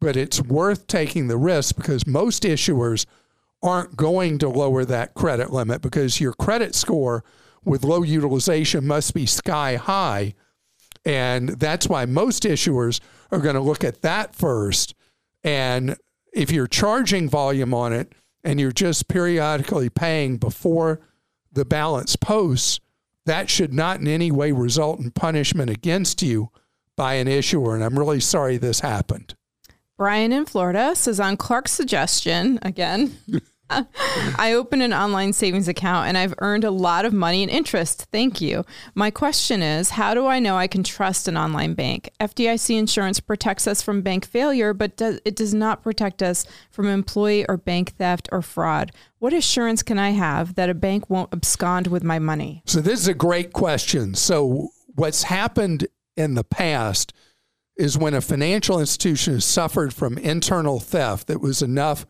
but 0.00 0.16
it's 0.16 0.42
worth 0.42 0.86
taking 0.86 1.28
the 1.28 1.36
risk 1.36 1.76
because 1.76 2.06
most 2.06 2.42
issuers 2.42 3.06
aren't 3.64 3.96
going 3.96 4.38
to 4.38 4.48
lower 4.48 4.84
that 4.84 5.14
credit 5.14 5.50
limit 5.50 5.80
because 5.80 6.20
your 6.20 6.34
credit 6.34 6.74
score 6.74 7.24
with 7.64 7.82
low 7.82 8.02
utilization 8.02 8.86
must 8.86 9.14
be 9.14 9.24
sky 9.24 9.76
high. 9.76 10.34
And 11.04 11.48
that's 11.48 11.88
why 11.88 12.04
most 12.04 12.42
issuers 12.42 13.00
are 13.32 13.38
going 13.38 13.54
to 13.54 13.60
look 13.60 13.82
at 13.82 14.02
that 14.02 14.34
first. 14.34 14.94
And 15.42 15.96
if 16.32 16.52
you're 16.52 16.66
charging 16.66 17.28
volume 17.28 17.72
on 17.72 17.92
it 17.94 18.12
and 18.44 18.60
you're 18.60 18.70
just 18.70 19.08
periodically 19.08 19.88
paying 19.88 20.36
before 20.36 21.00
the 21.50 21.64
balance 21.64 22.16
posts, 22.16 22.80
that 23.24 23.48
should 23.48 23.72
not 23.72 24.00
in 24.00 24.08
any 24.08 24.30
way 24.30 24.52
result 24.52 25.00
in 25.00 25.10
punishment 25.10 25.70
against 25.70 26.22
you 26.22 26.50
by 26.96 27.14
an 27.14 27.28
issuer. 27.28 27.74
And 27.74 27.82
I'm 27.82 27.98
really 27.98 28.20
sorry 28.20 28.58
this 28.58 28.80
happened. 28.80 29.34
Brian 29.96 30.32
in 30.32 30.44
Florida 30.44 30.94
says 30.94 31.20
on 31.20 31.36
Clark's 31.36 31.72
suggestion, 31.72 32.58
again, 32.62 33.16
I 33.70 34.52
opened 34.52 34.82
an 34.82 34.92
online 34.92 35.32
savings 35.32 35.68
account 35.68 36.08
and 36.08 36.18
I've 36.18 36.34
earned 36.38 36.64
a 36.64 36.70
lot 36.70 37.04
of 37.04 37.12
money 37.12 37.42
and 37.42 37.50
interest. 37.50 38.06
Thank 38.12 38.40
you. 38.40 38.64
My 38.94 39.10
question 39.10 39.62
is 39.62 39.90
how 39.90 40.14
do 40.14 40.26
I 40.26 40.38
know 40.38 40.56
I 40.56 40.66
can 40.66 40.82
trust 40.82 41.28
an 41.28 41.36
online 41.36 41.74
bank? 41.74 42.10
FDIC 42.20 42.78
insurance 42.78 43.20
protects 43.20 43.66
us 43.66 43.82
from 43.82 44.02
bank 44.02 44.26
failure, 44.26 44.74
but 44.74 45.00
it 45.00 45.36
does 45.36 45.54
not 45.54 45.82
protect 45.82 46.22
us 46.22 46.46
from 46.70 46.86
employee 46.86 47.46
or 47.48 47.56
bank 47.56 47.96
theft 47.96 48.28
or 48.32 48.42
fraud. 48.42 48.92
What 49.18 49.32
assurance 49.32 49.82
can 49.82 49.98
I 49.98 50.10
have 50.10 50.54
that 50.56 50.68
a 50.68 50.74
bank 50.74 51.08
won't 51.08 51.32
abscond 51.32 51.86
with 51.86 52.04
my 52.04 52.18
money? 52.18 52.62
So, 52.66 52.80
this 52.80 53.00
is 53.00 53.08
a 53.08 53.14
great 53.14 53.52
question. 53.54 54.14
So, 54.14 54.68
what's 54.94 55.22
happened 55.22 55.86
in 56.16 56.34
the 56.34 56.44
past 56.44 57.14
is 57.76 57.98
when 57.98 58.14
a 58.14 58.20
financial 58.20 58.78
institution 58.78 59.34
has 59.34 59.44
suffered 59.44 59.94
from 59.94 60.18
internal 60.18 60.78
theft 60.78 61.26
that 61.28 61.40
was 61.40 61.62
enough 61.62 62.06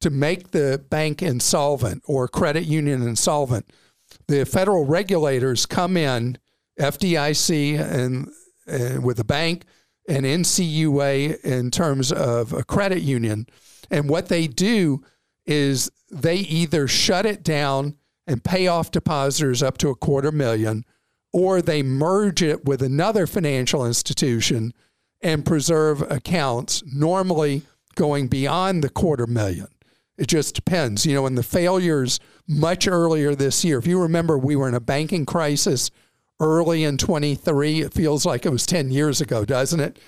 to 0.00 0.10
make 0.10 0.50
the 0.50 0.84
bank 0.90 1.22
insolvent 1.22 2.02
or 2.06 2.28
credit 2.28 2.64
union 2.64 3.02
insolvent, 3.02 3.70
the 4.26 4.44
federal 4.44 4.84
regulators 4.84 5.66
come 5.66 5.96
in, 5.96 6.38
FDIC 6.78 7.78
and, 7.78 8.28
and 8.66 9.04
with 9.04 9.16
the 9.16 9.24
bank 9.24 9.64
and 10.08 10.24
NCUA 10.24 11.40
in 11.44 11.70
terms 11.70 12.12
of 12.12 12.52
a 12.52 12.64
credit 12.64 13.02
union. 13.02 13.46
And 13.90 14.08
what 14.08 14.28
they 14.28 14.46
do 14.46 15.02
is 15.46 15.90
they 16.10 16.36
either 16.36 16.88
shut 16.88 17.26
it 17.26 17.42
down 17.42 17.96
and 18.26 18.44
pay 18.44 18.66
off 18.66 18.90
depositors 18.90 19.62
up 19.62 19.78
to 19.78 19.88
a 19.88 19.94
quarter 19.94 20.30
million, 20.30 20.84
or 21.32 21.60
they 21.60 21.82
merge 21.82 22.42
it 22.42 22.64
with 22.64 22.82
another 22.82 23.26
financial 23.26 23.84
institution 23.84 24.72
and 25.20 25.44
preserve 25.44 26.02
accounts, 26.10 26.82
normally 26.86 27.62
going 27.94 28.28
beyond 28.28 28.84
the 28.84 28.88
quarter 28.88 29.26
million. 29.26 29.68
It 30.18 30.26
just 30.26 30.56
depends. 30.56 31.06
You 31.06 31.14
know, 31.14 31.26
in 31.26 31.36
the 31.36 31.42
failures 31.42 32.18
much 32.46 32.88
earlier 32.88 33.34
this 33.34 33.64
year, 33.64 33.78
if 33.78 33.86
you 33.86 34.02
remember, 34.02 34.36
we 34.36 34.56
were 34.56 34.68
in 34.68 34.74
a 34.74 34.80
banking 34.80 35.24
crisis 35.24 35.90
early 36.40 36.84
in 36.84 36.98
23. 36.98 37.82
It 37.82 37.94
feels 37.94 38.26
like 38.26 38.44
it 38.44 38.50
was 38.50 38.66
10 38.66 38.90
years 38.90 39.20
ago, 39.20 39.44
doesn't 39.44 39.80
it? 39.80 39.98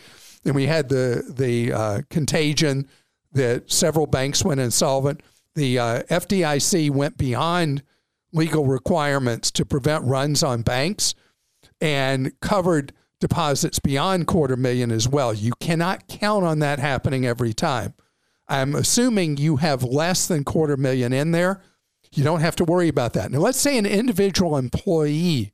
And 0.45 0.55
we 0.55 0.67
had 0.67 0.89
the, 0.89 1.23
the 1.29 1.73
uh, 1.73 2.01
contagion 2.11 2.89
that 3.33 3.71
several 3.71 4.07
banks 4.07 4.45
went 4.45 4.61
insolvent. 4.61 5.23
The 5.55 5.79
uh, 5.79 6.03
FDIC 6.05 6.91
went 6.91 7.17
beyond 7.17 7.83
legal 8.33 8.67
requirements 8.67 9.51
to 9.53 9.65
prevent 9.65 10.05
runs 10.05 10.43
on 10.43 10.63
banks 10.63 11.15
and 11.81 12.39
covered 12.41 12.93
deposits 13.21 13.79
beyond 13.79 14.27
quarter 14.27 14.57
million 14.57 14.91
as 14.91 15.09
well. 15.09 15.35
You 15.35 15.53
cannot 15.61 16.09
count 16.09 16.45
on 16.45 16.61
that 16.61 16.79
happening 16.79 17.27
every 17.27 17.53
time. 17.53 17.95
I'm 18.51 18.75
assuming 18.75 19.37
you 19.37 19.57
have 19.57 19.85
less 19.85 20.27
than 20.27 20.45
quarter 20.45 20.77
million 20.77 21.13
in 21.13 21.31
there. 21.31 21.63
You 22.13 22.25
don't 22.25 22.41
have 22.41 22.57
to 22.57 22.65
worry 22.65 22.89
about 22.89 23.13
that. 23.13 23.31
Now, 23.31 23.39
let's 23.39 23.61
say 23.61 23.79
an 23.79 23.87
individual 23.87 24.57
employee 24.57 25.53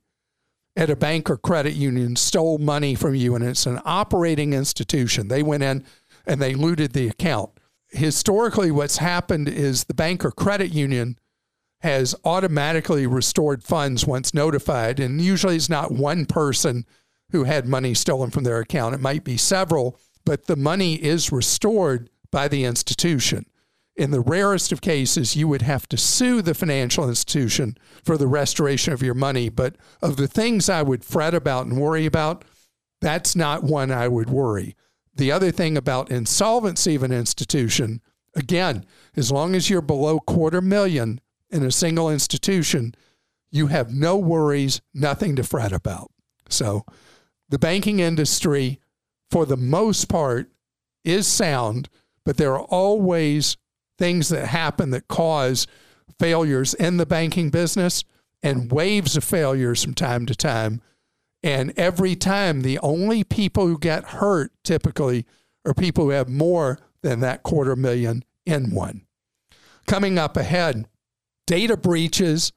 at 0.75 0.89
a 0.89 0.95
bank 0.95 1.29
or 1.29 1.37
credit 1.37 1.73
union 1.73 2.15
stole 2.15 2.57
money 2.57 2.95
from 2.95 3.13
you 3.13 3.35
and 3.35 3.43
it's 3.43 3.67
an 3.67 3.79
operating 3.85 4.53
institution. 4.53 5.27
They 5.27 5.43
went 5.43 5.63
in 5.63 5.85
and 6.25 6.41
they 6.41 6.55
looted 6.55 6.93
the 6.93 7.07
account. 7.07 7.51
Historically, 7.89 8.71
what's 8.71 8.97
happened 8.97 9.47
is 9.47 9.83
the 9.83 9.93
bank 9.93 10.25
or 10.25 10.31
credit 10.31 10.71
union 10.71 11.17
has 11.81 12.15
automatically 12.25 13.05
restored 13.05 13.63
funds 13.63 14.05
once 14.05 14.33
notified. 14.33 14.99
And 14.99 15.21
usually 15.21 15.55
it's 15.55 15.69
not 15.69 15.91
one 15.91 16.25
person 16.25 16.85
who 17.31 17.43
had 17.43 17.67
money 17.67 17.93
stolen 17.93 18.31
from 18.31 18.43
their 18.43 18.59
account, 18.59 18.95
it 18.95 19.01
might 19.01 19.23
be 19.23 19.37
several, 19.37 19.99
but 20.25 20.47
the 20.47 20.55
money 20.55 20.95
is 20.95 21.31
restored 21.31 22.09
by 22.31 22.47
the 22.47 22.63
institution. 22.63 23.45
In 23.95 24.11
the 24.11 24.21
rarest 24.21 24.71
of 24.71 24.79
cases, 24.79 25.35
you 25.35 25.47
would 25.47 25.63
have 25.63 25.89
to 25.89 25.97
sue 25.97 26.43
the 26.43 26.53
financial 26.53 27.09
institution 27.09 27.75
for 28.03 28.15
the 28.15 28.27
restoration 28.27 28.93
of 28.93 29.01
your 29.01 29.15
money. 29.15 29.49
But 29.49 29.75
of 30.01 30.17
the 30.17 30.27
things 30.27 30.69
I 30.69 30.83
would 30.83 31.03
fret 31.03 31.33
about 31.33 31.65
and 31.65 31.81
worry 31.81 32.05
about, 32.05 32.45
that's 33.01 33.35
not 33.35 33.63
one 33.63 33.91
I 33.91 34.07
would 34.07 34.29
worry. 34.29 34.75
The 35.15 35.31
other 35.31 35.49
thing 35.49 35.77
about 35.77 36.11
insolvency 36.11 36.93
of 36.93 37.01
an 37.01 37.11
institution, 37.11 38.01
again, 38.35 38.85
as 39.15 39.31
long 39.31 39.55
as 39.55 39.67
you're 39.67 39.81
below 39.81 40.19
quarter 40.19 40.61
million 40.61 41.19
in 41.49 41.63
a 41.63 41.71
single 41.71 42.09
institution, 42.09 42.93
you 43.49 43.67
have 43.67 43.91
no 43.91 44.15
worries, 44.15 44.81
nothing 44.93 45.35
to 45.37 45.43
fret 45.43 45.71
about. 45.71 46.11
So 46.49 46.85
the 47.49 47.57
banking 47.57 47.99
industry, 47.99 48.79
for 49.31 49.47
the 49.47 49.57
most 49.57 50.07
part, 50.07 50.51
is 51.03 51.25
sound 51.25 51.89
but 52.27 52.35
there 52.35 52.51
are 52.51 52.65
always 52.65 53.55
things 53.97 54.27
that 54.27 54.47
happen 54.47 54.89
that 54.89 55.07
cause 55.07 55.65
failures 56.19 56.73
in 56.73 56.97
the 56.97 57.05
banking 57.05 57.49
business 57.49 58.03
and 58.43 58.69
waves 58.69 59.15
of 59.15 59.23
failures 59.23 59.81
from 59.81 59.93
time 59.93 60.25
to 60.25 60.35
time. 60.35 60.81
And 61.41 61.71
every 61.77 62.17
time, 62.17 62.63
the 62.63 62.79
only 62.79 63.23
people 63.23 63.65
who 63.65 63.79
get 63.79 64.03
hurt 64.03 64.51
typically 64.61 65.25
are 65.65 65.73
people 65.73 66.03
who 66.03 66.09
have 66.09 66.27
more 66.27 66.79
than 67.01 67.21
that 67.21 67.43
quarter 67.43 67.77
million 67.77 68.25
in 68.45 68.71
one. 68.71 69.05
Coming 69.87 70.19
up 70.19 70.35
ahead, 70.35 70.85
data 71.45 71.77
breaches 71.77 72.51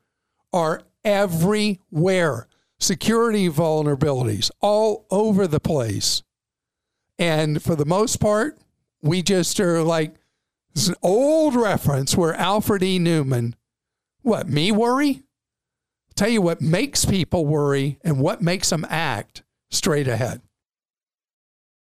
are 0.52 0.82
everywhere. 1.04 2.48
Security 2.80 3.48
vulnerabilities 3.48 4.50
all 4.60 5.06
over 5.12 5.46
the 5.46 5.60
place. 5.60 6.24
And 7.20 7.62
for 7.62 7.76
the 7.76 7.84
most 7.84 8.16
part, 8.16 8.58
we 9.02 9.22
just 9.22 9.58
are 9.60 9.82
like, 9.82 10.14
it's 10.74 10.88
an 10.88 10.94
old 11.02 11.54
reference 11.54 12.16
where 12.16 12.34
Alfred 12.34 12.82
E. 12.82 12.98
Neuman, 12.98 13.54
what, 14.22 14.48
me 14.48 14.70
worry? 14.70 15.22
Tell 16.14 16.28
you 16.28 16.42
what 16.42 16.60
makes 16.60 17.04
people 17.04 17.46
worry 17.46 17.98
and 18.04 18.20
what 18.20 18.42
makes 18.42 18.70
them 18.70 18.86
act 18.88 19.42
straight 19.70 20.06
ahead. 20.06 20.42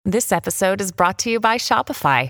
This 0.04 0.32
episode 0.32 0.82
is 0.82 0.92
brought 0.92 1.18
to 1.20 1.32
you 1.32 1.40
by 1.40 1.58
Shopify. 1.58 2.30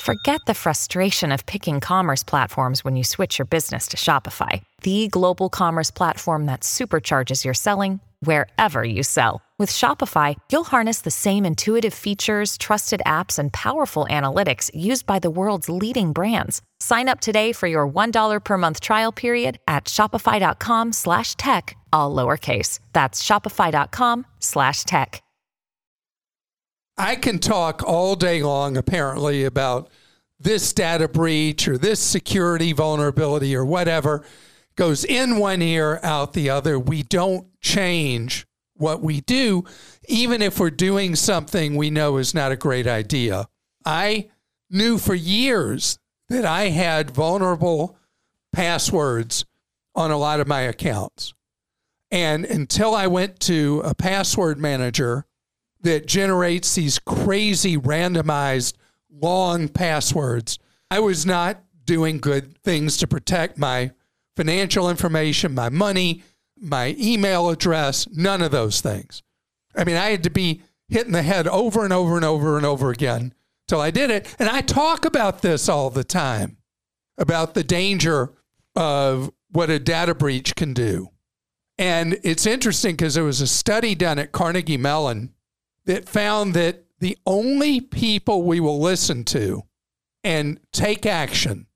Forget 0.00 0.40
the 0.46 0.54
frustration 0.54 1.32
of 1.32 1.44
picking 1.46 1.80
commerce 1.80 2.22
platforms 2.22 2.84
when 2.84 2.94
you 2.94 3.02
switch 3.02 3.38
your 3.38 3.46
business 3.46 3.88
to 3.88 3.96
Shopify, 3.96 4.62
the 4.82 5.08
global 5.08 5.48
commerce 5.48 5.90
platform 5.90 6.46
that 6.46 6.60
supercharges 6.60 7.44
your 7.44 7.54
selling 7.54 8.00
wherever 8.20 8.84
you 8.84 9.02
sell. 9.02 9.42
With 9.58 9.70
Shopify, 9.72 10.36
you'll 10.52 10.62
harness 10.62 11.00
the 11.00 11.10
same 11.10 11.44
intuitive 11.44 11.92
features, 11.92 12.56
trusted 12.56 13.02
apps, 13.04 13.40
and 13.40 13.52
powerful 13.52 14.06
analytics 14.08 14.70
used 14.72 15.04
by 15.04 15.18
the 15.18 15.30
world's 15.30 15.68
leading 15.68 16.12
brands. 16.12 16.62
Sign 16.78 17.08
up 17.08 17.18
today 17.20 17.52
for 17.52 17.66
your 17.66 17.88
$1 17.88 18.44
per 18.44 18.56
month 18.56 18.80
trial 18.80 19.10
period 19.10 19.58
at 19.66 19.86
shopify.com 19.86 20.92
slash 20.92 21.34
tech, 21.34 21.76
all 21.92 22.14
lowercase. 22.14 22.78
That's 22.92 23.20
shopify.com 23.20 24.26
slash 24.38 24.84
tech. 24.84 25.22
I 26.96 27.16
can 27.16 27.38
talk 27.38 27.82
all 27.84 28.16
day 28.16 28.42
long, 28.42 28.76
apparently, 28.76 29.44
about 29.44 29.88
this 30.40 30.72
data 30.72 31.08
breach 31.08 31.66
or 31.66 31.78
this 31.78 32.00
security 32.00 32.72
vulnerability 32.72 33.54
or 33.56 33.64
whatever 33.64 34.24
goes 34.78 35.04
in 35.04 35.38
one 35.38 35.60
ear, 35.60 35.98
out 36.04 36.34
the 36.34 36.48
other. 36.48 36.78
We 36.78 37.02
don't 37.02 37.48
change 37.60 38.46
what 38.74 39.02
we 39.02 39.20
do, 39.20 39.64
even 40.06 40.40
if 40.40 40.60
we're 40.60 40.70
doing 40.70 41.16
something 41.16 41.74
we 41.74 41.90
know 41.90 42.16
is 42.16 42.32
not 42.32 42.52
a 42.52 42.56
great 42.56 42.86
idea. 42.86 43.48
I 43.84 44.28
knew 44.70 44.96
for 44.96 45.16
years 45.16 45.98
that 46.28 46.44
I 46.44 46.68
had 46.68 47.10
vulnerable 47.10 47.96
passwords 48.52 49.44
on 49.96 50.12
a 50.12 50.16
lot 50.16 50.38
of 50.38 50.46
my 50.46 50.60
accounts. 50.60 51.34
And 52.12 52.44
until 52.44 52.94
I 52.94 53.08
went 53.08 53.40
to 53.40 53.82
a 53.84 53.96
password 53.96 54.58
manager 54.60 55.26
that 55.80 56.06
generates 56.06 56.76
these 56.76 57.00
crazy 57.00 57.76
randomized 57.76 58.74
long 59.10 59.66
passwords, 59.66 60.60
I 60.88 61.00
was 61.00 61.26
not 61.26 61.64
doing 61.84 62.18
good 62.18 62.56
things 62.62 62.96
to 62.98 63.08
protect 63.08 63.58
my 63.58 63.90
financial 64.38 64.88
information, 64.88 65.52
my 65.52 65.68
money, 65.68 66.22
my 66.60 66.94
email 66.96 67.50
address, 67.50 68.06
none 68.12 68.40
of 68.40 68.52
those 68.52 68.80
things. 68.80 69.24
I 69.76 69.82
mean, 69.82 69.96
I 69.96 70.10
had 70.10 70.22
to 70.22 70.30
be 70.30 70.62
hitting 70.88 71.12
the 71.12 71.22
head 71.22 71.48
over 71.48 71.82
and 71.82 71.92
over 71.92 72.14
and 72.14 72.24
over 72.24 72.56
and 72.56 72.64
over 72.64 72.90
again 72.90 73.34
till 73.66 73.80
I 73.80 73.90
did 73.90 74.12
it. 74.12 74.32
And 74.38 74.48
I 74.48 74.60
talk 74.60 75.04
about 75.04 75.42
this 75.42 75.68
all 75.68 75.90
the 75.90 76.04
time 76.04 76.56
about 77.18 77.54
the 77.54 77.64
danger 77.64 78.32
of 78.76 79.32
what 79.50 79.70
a 79.70 79.80
data 79.80 80.14
breach 80.14 80.54
can 80.54 80.72
do. 80.72 81.08
And 81.76 82.16
it's 82.22 82.46
interesting 82.46 82.92
because 82.92 83.14
there 83.14 83.24
was 83.24 83.40
a 83.40 83.46
study 83.48 83.96
done 83.96 84.20
at 84.20 84.30
Carnegie 84.30 84.76
Mellon 84.76 85.34
that 85.86 86.08
found 86.08 86.54
that 86.54 86.84
the 87.00 87.18
only 87.26 87.80
people 87.80 88.44
we 88.44 88.60
will 88.60 88.78
listen 88.80 89.24
to 89.24 89.64
and 90.22 90.60
take 90.72 91.06
action 91.06 91.66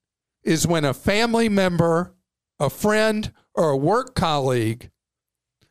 is 0.44 0.64
when 0.64 0.84
a 0.84 0.94
family 0.94 1.48
member, 1.48 2.14
a 2.62 2.70
friend, 2.70 3.32
or 3.54 3.70
a 3.70 3.76
work 3.76 4.14
colleague 4.14 4.90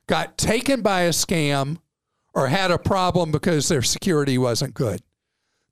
got 0.07 0.37
taken 0.37 0.81
by 0.81 1.01
a 1.01 1.09
scam 1.09 1.77
or 2.33 2.47
had 2.47 2.69
a 2.69 2.77
problem 2.77 3.31
because 3.31 3.67
their 3.69 3.81
security 3.81 4.37
wasn't 4.37 4.73
good. 4.73 5.01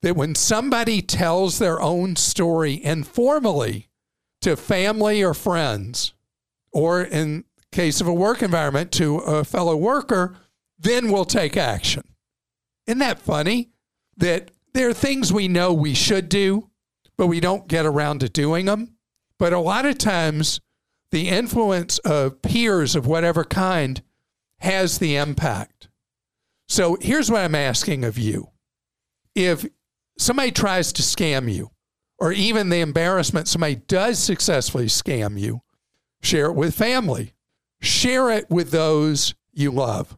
That 0.01 0.15
when 0.15 0.33
somebody 0.33 1.01
tells 1.01 1.59
their 1.59 1.81
own 1.81 2.15
story 2.15 2.81
informally 2.83 3.89
to 4.41 4.55
family 4.55 5.21
or 5.21 5.33
friends, 5.33 6.13
or 6.71 7.01
in 7.01 7.43
case 7.73 7.99
of 7.99 8.07
a 8.07 8.13
work 8.13 8.41
environment 8.41 8.91
to 8.93 9.17
a 9.17 9.43
fellow 9.43 9.75
worker, 9.75 10.37
then 10.77 11.11
we'll 11.11 11.25
take 11.25 11.57
action. 11.57 12.03
Isn't 12.87 12.99
that 12.99 13.19
funny? 13.19 13.71
That 14.15 14.51
there 14.73 14.87
are 14.87 14.93
things 14.93 15.33
we 15.33 15.49
know 15.49 15.73
we 15.73 15.93
should 15.93 16.29
do, 16.29 16.69
but 17.17 17.27
we 17.27 17.41
don't 17.41 17.67
get 17.67 17.85
around 17.85 18.19
to 18.19 18.29
doing 18.29 18.65
them. 18.65 18.95
But 19.37 19.51
a 19.51 19.59
lot 19.59 19.85
of 19.85 19.97
times 19.97 20.61
the 21.11 21.29
influence 21.29 21.97
of 21.99 22.41
peers 22.41 22.95
of 22.95 23.07
whatever 23.07 23.43
kind 23.43 24.01
has 24.59 24.99
the 24.99 25.15
impact. 25.15 25.87
So 26.67 26.97
here's 27.01 27.31
what 27.31 27.41
I'm 27.41 27.55
asking 27.55 28.03
of 28.03 28.17
you. 28.17 28.49
If 29.33 29.65
somebody 30.17 30.51
tries 30.51 30.93
to 30.93 31.01
scam 31.01 31.51
you, 31.51 31.71
or 32.19 32.31
even 32.33 32.69
the 32.69 32.81
embarrassment 32.81 33.47
somebody 33.47 33.75
does 33.75 34.19
successfully 34.19 34.85
scam 34.85 35.39
you, 35.39 35.61
share 36.21 36.47
it 36.47 36.55
with 36.55 36.75
family, 36.75 37.33
share 37.81 38.29
it 38.29 38.49
with 38.49 38.71
those 38.71 39.33
you 39.53 39.71
love. 39.71 40.17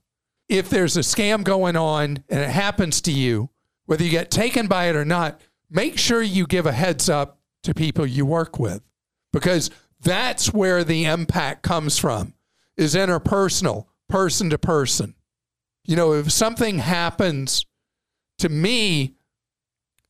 If 0.50 0.70
there's 0.70 0.98
a 0.98 1.02
scam 1.02 1.44
going 1.44 1.78
on 1.78 2.24
and 2.28 2.40
it 2.40 2.50
happens 2.50 3.02
to 3.02 3.12
you, 3.12 3.50
whether 3.86 4.04
you 4.04 4.10
get 4.10 4.32
taken 4.32 4.68
by 4.68 4.90
it 4.90 4.96
or 4.96 5.06
not, 5.06 5.40
make 5.70 5.98
sure 5.98 6.22
you 6.22 6.46
give 6.48 6.66
a 6.66 6.72
heads 6.72 7.08
up 7.08 7.40
to 7.64 7.74
people 7.74 8.06
you 8.06 8.26
work 8.26 8.60
with 8.60 8.82
because 9.32 9.70
that's 10.02 10.54
where 10.54 10.84
the 10.84 11.06
impact 11.06 11.64
comes 11.64 11.98
from, 11.98 12.34
is 12.78 12.96
interpersonal, 12.96 13.86
person 14.10 14.50
to 14.50 14.58
person. 14.58 15.16
You 15.86 15.96
know, 15.96 16.14
if 16.14 16.32
something 16.32 16.80
happens 16.80 17.66
to 18.40 18.50
me 18.50 19.16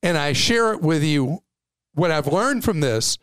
and 0.04 0.18
I 0.18 0.34
share 0.34 0.74
it 0.74 0.82
with 0.82 1.04
you, 1.04 1.44
what 1.94 2.12
I've 2.12 2.28
learned 2.28 2.64
from 2.64 2.80
this 2.80 3.18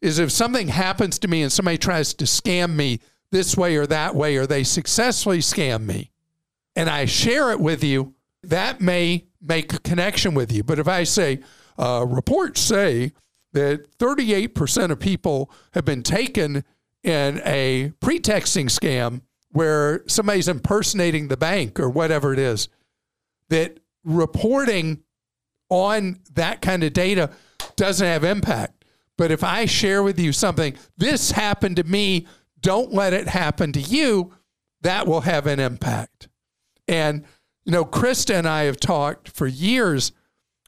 is 0.00 0.18
if 0.18 0.30
something 0.30 0.68
happens 0.68 1.18
to 1.20 1.28
me 1.28 1.42
and 1.42 1.52
somebody 1.52 1.78
tries 1.78 2.14
to 2.14 2.24
scam 2.24 2.74
me 2.74 3.00
this 3.30 3.56
way 3.56 3.76
or 3.76 3.86
that 3.86 4.14
way, 4.14 4.36
or 4.36 4.46
they 4.46 4.64
successfully 4.64 5.38
scam 5.38 5.84
me, 5.84 6.10
and 6.74 6.88
I 6.88 7.04
share 7.04 7.50
it 7.50 7.60
with 7.60 7.84
you, 7.84 8.14
that 8.44 8.80
may 8.80 9.26
make 9.40 9.72
a 9.72 9.80
connection 9.80 10.34
with 10.34 10.50
you. 10.52 10.62
But 10.62 10.78
if 10.78 10.88
I 10.88 11.04
say, 11.04 11.40
uh, 11.78 12.06
reports 12.08 12.60
say 12.60 13.12
that 13.58 13.98
38% 13.98 14.90
of 14.90 15.00
people 15.00 15.50
have 15.72 15.84
been 15.84 16.04
taken 16.04 16.64
in 17.02 17.40
a 17.44 17.92
pretexting 18.00 18.68
scam 18.68 19.22
where 19.50 20.04
somebody's 20.06 20.46
impersonating 20.46 21.26
the 21.26 21.36
bank 21.36 21.80
or 21.80 21.90
whatever 21.90 22.32
it 22.32 22.38
is, 22.38 22.68
that 23.48 23.80
reporting 24.04 25.02
on 25.70 26.20
that 26.34 26.60
kind 26.60 26.84
of 26.84 26.92
data 26.92 27.30
doesn't 27.74 28.06
have 28.06 28.22
impact. 28.22 28.84
But 29.16 29.32
if 29.32 29.42
I 29.42 29.64
share 29.64 30.02
with 30.04 30.20
you 30.20 30.32
something, 30.32 30.76
this 30.96 31.32
happened 31.32 31.76
to 31.76 31.84
me, 31.84 32.26
don't 32.60 32.92
let 32.92 33.12
it 33.12 33.26
happen 33.26 33.72
to 33.72 33.80
you, 33.80 34.34
that 34.82 35.08
will 35.08 35.22
have 35.22 35.48
an 35.48 35.58
impact. 35.58 36.28
And, 36.86 37.24
you 37.64 37.72
know, 37.72 37.84
Krista 37.84 38.34
and 38.34 38.46
I 38.46 38.64
have 38.64 38.78
talked 38.78 39.28
for 39.28 39.48
years 39.48 40.12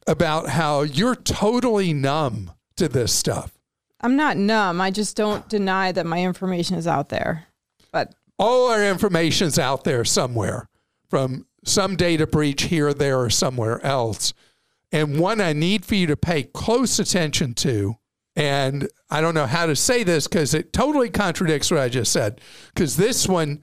about 0.09 0.49
how 0.49 0.83
you're 0.83 1.15
totally 1.15 1.93
numb 1.93 2.51
to 2.81 2.89
this 2.89 3.13
stuff. 3.13 3.57
I'm 4.01 4.17
not 4.17 4.37
numb. 4.37 4.81
I 4.81 4.91
just 4.91 5.17
don't 5.17 5.49
deny 5.49 5.93
that 5.93 6.07
my 6.07 6.23
information 6.23 6.77
is 6.77 6.87
out 6.87 7.11
there. 7.11 7.47
But 7.93 8.15
all 8.39 8.71
our 8.71 8.85
information's 8.85 9.59
out 9.59 9.85
there 9.85 10.05
somewhere 10.05 10.69
from 11.09 11.47
some 11.65 11.97
data 11.97 12.27
breach 12.27 12.63
here, 12.63 12.95
there, 12.95 13.21
or 13.21 13.29
somewhere 13.31 13.85
else. 13.85 14.33
And 14.91 15.21
one 15.21 15.41
I 15.41 15.53
need 15.53 15.85
for 15.85 15.95
you 15.95 16.07
to 16.07 16.17
pay 16.17 16.45
close 16.45 16.99
attention 16.99 17.55
to. 17.55 17.97
And 18.35 18.89
I 19.11 19.21
don't 19.21 19.35
know 19.35 19.47
how 19.47 19.67
to 19.67 19.77
say 19.77 20.03
this 20.03 20.27
because 20.27 20.55
it 20.55 20.73
totally 20.73 21.11
contradicts 21.11 21.71
what 21.71 21.81
I 21.81 21.89
just 21.91 22.13
said. 22.13 22.41
Because 22.73 22.97
this 22.97 23.29
one 23.29 23.63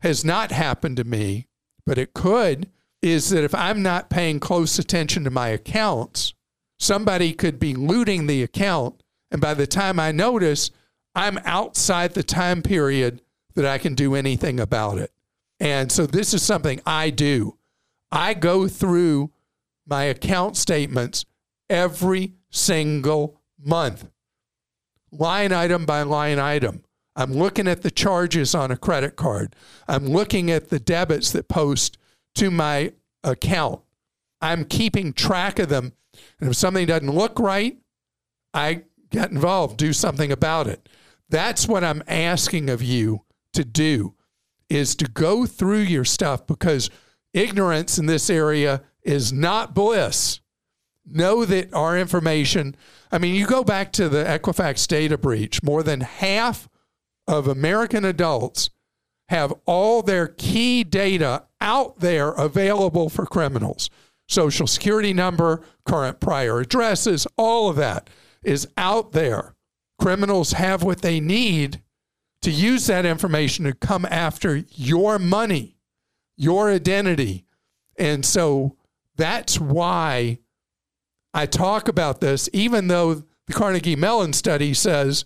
has 0.00 0.24
not 0.24 0.50
happened 0.50 0.96
to 0.96 1.04
me, 1.04 1.46
but 1.86 1.98
it 1.98 2.12
could. 2.12 2.68
Is 3.02 3.30
that 3.30 3.44
if 3.44 3.54
I'm 3.54 3.82
not 3.82 4.10
paying 4.10 4.40
close 4.40 4.78
attention 4.80 5.22
to 5.24 5.30
my 5.30 5.48
accounts, 5.48 6.34
somebody 6.78 7.32
could 7.32 7.58
be 7.58 7.74
looting 7.74 8.26
the 8.26 8.42
account. 8.42 9.02
And 9.30 9.40
by 9.40 9.54
the 9.54 9.66
time 9.66 9.98
I 9.98 10.12
notice, 10.12 10.70
I'm 11.14 11.38
outside 11.44 12.14
the 12.14 12.22
time 12.22 12.62
period 12.62 13.22
that 13.54 13.66
I 13.66 13.78
can 13.78 13.94
do 13.94 14.14
anything 14.14 14.60
about 14.60 14.98
it. 14.98 15.10
And 15.58 15.90
so 15.90 16.06
this 16.06 16.34
is 16.34 16.42
something 16.42 16.80
I 16.84 17.10
do. 17.10 17.56
I 18.12 18.34
go 18.34 18.68
through 18.68 19.32
my 19.86 20.04
account 20.04 20.56
statements 20.56 21.24
every 21.68 22.34
single 22.50 23.40
month, 23.58 24.08
line 25.10 25.52
item 25.52 25.86
by 25.86 26.02
line 26.02 26.38
item. 26.38 26.82
I'm 27.14 27.32
looking 27.32 27.66
at 27.66 27.82
the 27.82 27.90
charges 27.90 28.54
on 28.54 28.70
a 28.70 28.76
credit 28.76 29.16
card. 29.16 29.56
I'm 29.88 30.06
looking 30.06 30.50
at 30.50 30.68
the 30.68 30.78
debits 30.78 31.32
that 31.32 31.48
post 31.48 31.96
to 32.34 32.50
my 32.50 32.92
account. 33.24 33.80
I'm 34.42 34.66
keeping 34.66 35.14
track 35.14 35.58
of 35.58 35.70
them 35.70 35.94
and 36.40 36.50
if 36.50 36.56
something 36.56 36.86
doesn't 36.86 37.10
look 37.10 37.38
right, 37.38 37.78
I 38.54 38.82
get 39.10 39.30
involved, 39.30 39.76
do 39.76 39.92
something 39.92 40.32
about 40.32 40.66
it. 40.66 40.88
That's 41.28 41.66
what 41.66 41.84
I'm 41.84 42.02
asking 42.06 42.70
of 42.70 42.82
you 42.82 43.22
to 43.52 43.64
do 43.64 44.14
is 44.68 44.94
to 44.96 45.06
go 45.06 45.46
through 45.46 45.80
your 45.80 46.04
stuff 46.04 46.46
because 46.46 46.90
ignorance 47.32 47.98
in 47.98 48.06
this 48.06 48.30
area 48.30 48.82
is 49.02 49.32
not 49.32 49.74
bliss. 49.74 50.40
know 51.08 51.44
that 51.44 51.72
our 51.72 51.96
information, 51.96 52.74
I 53.12 53.18
mean, 53.18 53.34
you 53.36 53.46
go 53.46 53.62
back 53.62 53.92
to 53.92 54.08
the 54.08 54.24
Equifax 54.24 54.88
data 54.88 55.16
breach, 55.16 55.62
more 55.62 55.84
than 55.84 56.00
half 56.00 56.68
of 57.28 57.46
American 57.46 58.04
adults 58.04 58.70
have 59.28 59.52
all 59.66 60.02
their 60.02 60.28
key 60.28 60.84
data 60.84 61.44
out 61.60 62.00
there 62.00 62.30
available 62.30 63.08
for 63.08 63.26
criminals. 63.26 63.90
Social 64.28 64.66
security 64.66 65.12
number, 65.12 65.62
current 65.84 66.20
prior 66.20 66.60
addresses, 66.60 67.26
all 67.36 67.70
of 67.70 67.76
that 67.76 68.10
is 68.42 68.68
out 68.76 69.12
there. 69.12 69.54
Criminals 70.00 70.52
have 70.52 70.82
what 70.82 71.02
they 71.02 71.20
need 71.20 71.80
to 72.42 72.50
use 72.50 72.86
that 72.86 73.06
information 73.06 73.64
to 73.64 73.72
come 73.72 74.04
after 74.10 74.64
your 74.70 75.18
money, 75.18 75.76
your 76.36 76.70
identity. 76.70 77.44
And 77.98 78.24
so 78.24 78.76
that's 79.16 79.58
why 79.58 80.38
I 81.32 81.46
talk 81.46 81.88
about 81.88 82.20
this, 82.20 82.48
even 82.52 82.88
though 82.88 83.24
the 83.46 83.52
Carnegie 83.52 83.96
Mellon 83.96 84.32
study 84.32 84.74
says 84.74 85.24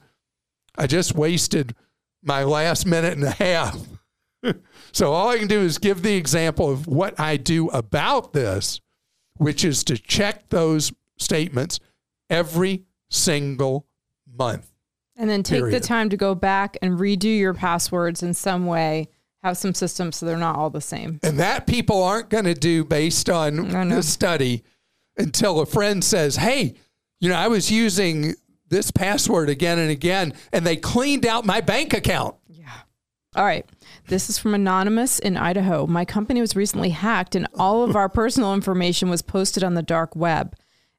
I 0.77 0.87
just 0.87 1.15
wasted 1.15 1.75
my 2.23 2.45
last 2.45 2.87
minute 2.87 3.15
and 3.15 3.25
a 3.25 3.31
half. 3.31 3.79
so 4.93 5.13
all 5.13 5.29
I 5.29 5.39
can 5.39 5.49
do 5.49 5.61
is 5.61 5.79
give 5.79 6.03
the 6.03 6.17
example 6.17 6.71
of 6.71 6.87
what 6.87 7.19
I 7.19 7.37
do 7.37 7.69
about 7.69 8.33
this, 8.33 8.81
which 9.40 9.64
is 9.64 9.83
to 9.85 9.96
check 9.96 10.50
those 10.50 10.92
statements 11.16 11.81
every 12.29 12.85
single 13.09 13.87
month. 14.38 14.70
And 15.16 15.31
then 15.31 15.42
take 15.42 15.61
Period. 15.61 15.83
the 15.83 15.87
time 15.87 16.11
to 16.11 16.16
go 16.18 16.35
back 16.35 16.76
and 16.83 16.98
redo 16.98 17.38
your 17.38 17.55
passwords 17.55 18.22
in 18.22 18.35
some 18.35 18.66
way, 18.66 19.09
have 19.42 19.57
some 19.57 19.72
systems 19.72 20.16
so 20.16 20.26
they're 20.26 20.37
not 20.37 20.57
all 20.57 20.68
the 20.68 20.83
same. 20.83 21.20
And 21.22 21.40
that 21.40 21.66
people 21.66 22.03
aren't 22.03 22.29
going 22.29 22.44
to 22.44 22.55
do 22.55 22.85
based 22.85 23.31
on 23.31 23.88
the 23.88 24.03
study 24.03 24.62
until 25.16 25.61
a 25.61 25.66
friend 25.66 26.05
says, 26.05 26.37
hey, 26.37 26.74
you 27.18 27.31
know, 27.31 27.37
I 27.37 27.48
was 27.48 27.70
using 27.70 28.35
this 28.68 28.90
password 28.90 29.48
again 29.48 29.79
and 29.79 29.90
again, 29.90 30.35
and 30.53 30.66
they 30.66 30.76
cleaned 30.76 31.24
out 31.24 31.46
my 31.46 31.62
bank 31.62 31.94
account. 31.94 32.37
Yeah. 32.46 32.68
All 33.35 33.44
right. 33.44 33.64
This 34.11 34.29
is 34.29 34.38
from 34.38 34.55
Anonymous 34.55 35.20
in 35.20 35.37
Idaho. 35.37 35.87
My 35.87 36.05
company 36.05 36.40
was 36.40 36.57
recently 36.57 36.90
hacked 36.90 37.37
and 37.37 37.46
all 37.55 37.85
of 37.85 37.94
our 37.94 38.09
personal 38.09 38.55
information 38.55 39.09
was 39.09 39.23
posted 39.23 39.62
on 39.62 39.75
the 39.75 39.85
dark 39.85 40.16
web. 40.16 40.57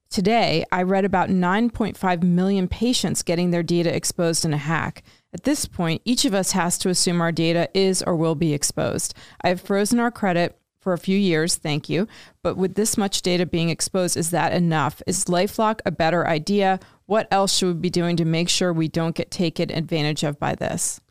Today, 0.10 0.64
I 0.72 0.84
read 0.84 1.04
about 1.04 1.28
9.5 1.28 2.24
million 2.24 2.70
patients 2.70 3.22
getting 3.22 3.52
their 3.52 3.64
data 3.64 3.94
exposed 3.94 4.46
in 4.46 4.54
a 4.54 4.58
hack. 4.58 5.04
At 5.34 5.44
this 5.44 5.66
point, 5.66 6.02
each 6.06 6.24
of 6.24 6.34
us 6.34 6.54
has 6.54 6.78
to 6.78 6.90
assume 6.90 7.20
our 7.20 7.34
data 7.34 7.68
is 7.74 8.02
or 8.02 8.16
will 8.16 8.36
be 8.36 8.54
exposed. 8.54 9.14
I 9.42 9.50
have 9.50 9.60
frozen 9.60 10.00
our 10.00 10.10
credit 10.10 10.58
for 10.80 10.94
a 10.94 10.98
few 10.98 11.18
years, 11.18 11.58
thank 11.58 11.90
you. 11.90 12.08
But 12.42 12.56
with 12.56 12.76
this 12.76 12.96
much 12.96 13.24
data 13.24 13.46
being 13.46 13.70
exposed, 13.70 14.16
is 14.16 14.30
that 14.30 14.54
enough? 14.54 15.02
Is 15.06 15.26
Lifelock 15.26 15.82
a 15.86 15.92
better 15.92 16.26
idea? 16.26 16.80
What 17.08 17.28
else 17.30 17.58
should 17.58 17.68
we 17.68 17.74
be 17.74 17.90
doing 17.90 18.16
to 18.16 18.24
make 18.24 18.48
sure 18.48 18.72
we 18.72 18.88
don't 18.88 19.16
get 19.16 19.32
taken 19.32 19.70
advantage 19.70 20.24
of 20.24 20.40
by 20.40 20.56
this? 20.56 21.02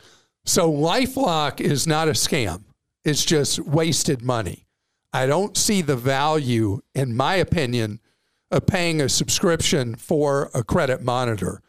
So 0.44 0.70
Lifelock 0.70 1.61
is 1.61 1.87
not 1.87 2.09
a 2.09 2.12
scam. 2.12 2.64
It's 3.05 3.24
just 3.24 3.59
wasted 3.61 4.22
money. 4.22 4.66
I 5.12 5.26
don't 5.26 5.57
see 5.57 5.83
the 5.83 5.96
value, 5.96 6.81
in 6.94 7.16
my 7.16 7.37
opinion, 7.37 8.00
of 8.50 8.66
paying 8.66 9.00
a 9.00 9.09
subscription 9.09 9.94
for 9.94 10.50
a 10.55 10.62
credit 10.62 11.03
monitor. 11.03 11.62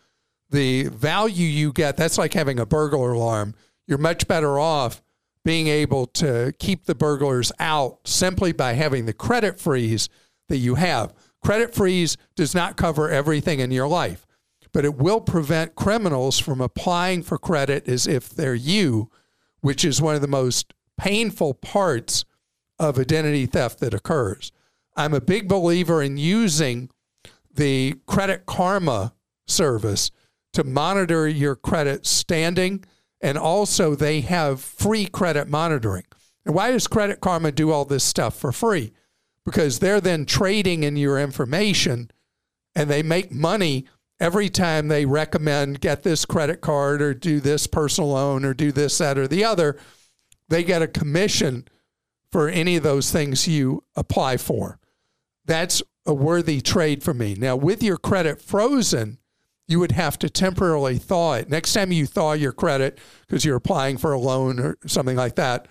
The 0.50 0.88
value 0.90 1.48
you 1.48 1.72
get, 1.72 1.98
that's 1.98 2.18
like 2.18 2.34
having 2.34 2.60
a 2.60 2.66
burglar 2.66 3.14
alarm. 3.14 3.56
You're 3.88 3.98
much 3.98 4.28
better 4.28 4.60
off 4.60 5.02
being 5.44 5.68
able 5.68 6.06
to 6.06 6.54
keep 6.60 6.86
the 6.86 6.96
burglars 6.96 7.52
out 7.60 8.00
simply 8.06 8.52
by 8.52 8.74
having 8.74 9.06
the 9.06 9.14
credit 9.14 9.60
freeze 9.60 10.10
that 10.50 10.58
you 10.58 10.76
have. 10.76 11.14
Credit 11.44 11.74
freeze 11.74 12.18
does 12.36 12.54
not 12.54 12.78
cover 12.78 13.10
everything 13.10 13.60
in 13.60 13.72
your 13.72 13.88
life 13.88 14.28
but 14.74 14.86
it 14.86 14.96
will 14.96 15.22
prevent 15.22 15.76
criminals 15.76 16.40
from 16.40 16.62
applying 16.62 17.24
for 17.24 17.38
credit 17.38 17.88
as 17.88 18.08
if 18.08 18.30
they're 18.30 18.56
you, 18.56 19.10
which 19.62 19.84
is 19.84 20.02
one 20.02 20.16
of 20.16 20.22
the 20.22 20.28
most 20.28 20.74
painful 20.98 21.54
parts 21.54 22.26
of 22.80 22.98
identity 22.98 23.46
theft 23.46 23.80
that 23.80 23.94
occurs. 23.94 24.52
I'm 24.96 25.14
a 25.14 25.22
big 25.22 25.48
believer 25.48 26.02
in 26.02 26.18
using 26.18 26.90
the 27.54 27.96
Credit 28.08 28.46
Karma 28.46 29.14
service 29.48 30.12
to 30.54 30.64
monitor 30.64 31.28
your 31.28 31.56
credit 31.56 32.06
standing, 32.06 32.84
and 33.22 33.38
also 33.38 33.96
they 33.96 34.22
have 34.22 34.62
free 34.62 35.06
credit 35.06 35.48
monitoring. 35.48 36.06
And 36.46 36.56
why 36.56 36.72
does 36.72 36.88
Credit 36.88 37.22
Karma 37.22 37.52
do 37.52 37.72
all 37.72 37.86
this 37.86 38.04
stuff 38.04 38.36
for 38.36 38.52
free? 38.52 38.94
Because 39.46 39.80
they're 39.80 40.02
then 40.02 40.26
trading 40.26 40.84
in 40.84 40.98
your 40.98 41.20
information 41.20 42.12
and 42.76 42.90
they 42.90 43.04
make 43.04 43.32
money 43.32 43.86
every 44.22 44.50
time 44.50 44.88
they 44.88 45.04
recommend 45.04 45.82
get 45.82 46.04
this 46.04 46.26
credit 46.26 46.62
card 46.62 47.02
or 47.02 47.14
do 47.14 47.40
this 47.40 47.66
personal 47.66 48.12
loan 48.12 48.46
or 48.46 48.54
do 48.54 48.72
this, 48.72 49.00
that, 49.00 49.18
or 49.18 49.28
the 49.28 49.44
other, 49.44 49.78
they 50.48 50.64
get 50.64 50.84
a 50.84 50.88
commission 50.88 51.68
for 52.32 52.48
any 52.48 52.78
of 52.78 52.84
those 52.84 53.12
things 53.12 53.48
you 53.48 53.84
apply 53.96 54.38
for. 54.38 54.80
That's 55.46 55.82
a 56.06 56.14
worthy 56.14 56.62
trade 56.62 57.04
for 57.04 57.16
me. 57.16 57.34
Now, 57.34 57.56
with 57.56 57.82
your 57.82 57.98
credit 57.98 58.40
frozen, 58.40 59.18
you 59.68 59.80
would 59.80 59.94
have 59.94 60.20
to 60.20 60.30
temporarily 60.30 61.00
thaw 61.00 61.34
it. 61.34 61.50
Next 61.50 61.74
time 61.74 61.92
you 61.92 62.06
thaw 62.06 62.34
your 62.34 62.52
credit 62.52 63.00
because 63.28 63.44
you're 63.44 63.56
applying 63.56 63.98
for 63.98 64.14
a 64.14 64.20
loan 64.20 64.60
or 64.60 64.78
something 64.86 65.18
like 65.18 65.36
that, 65.36 65.68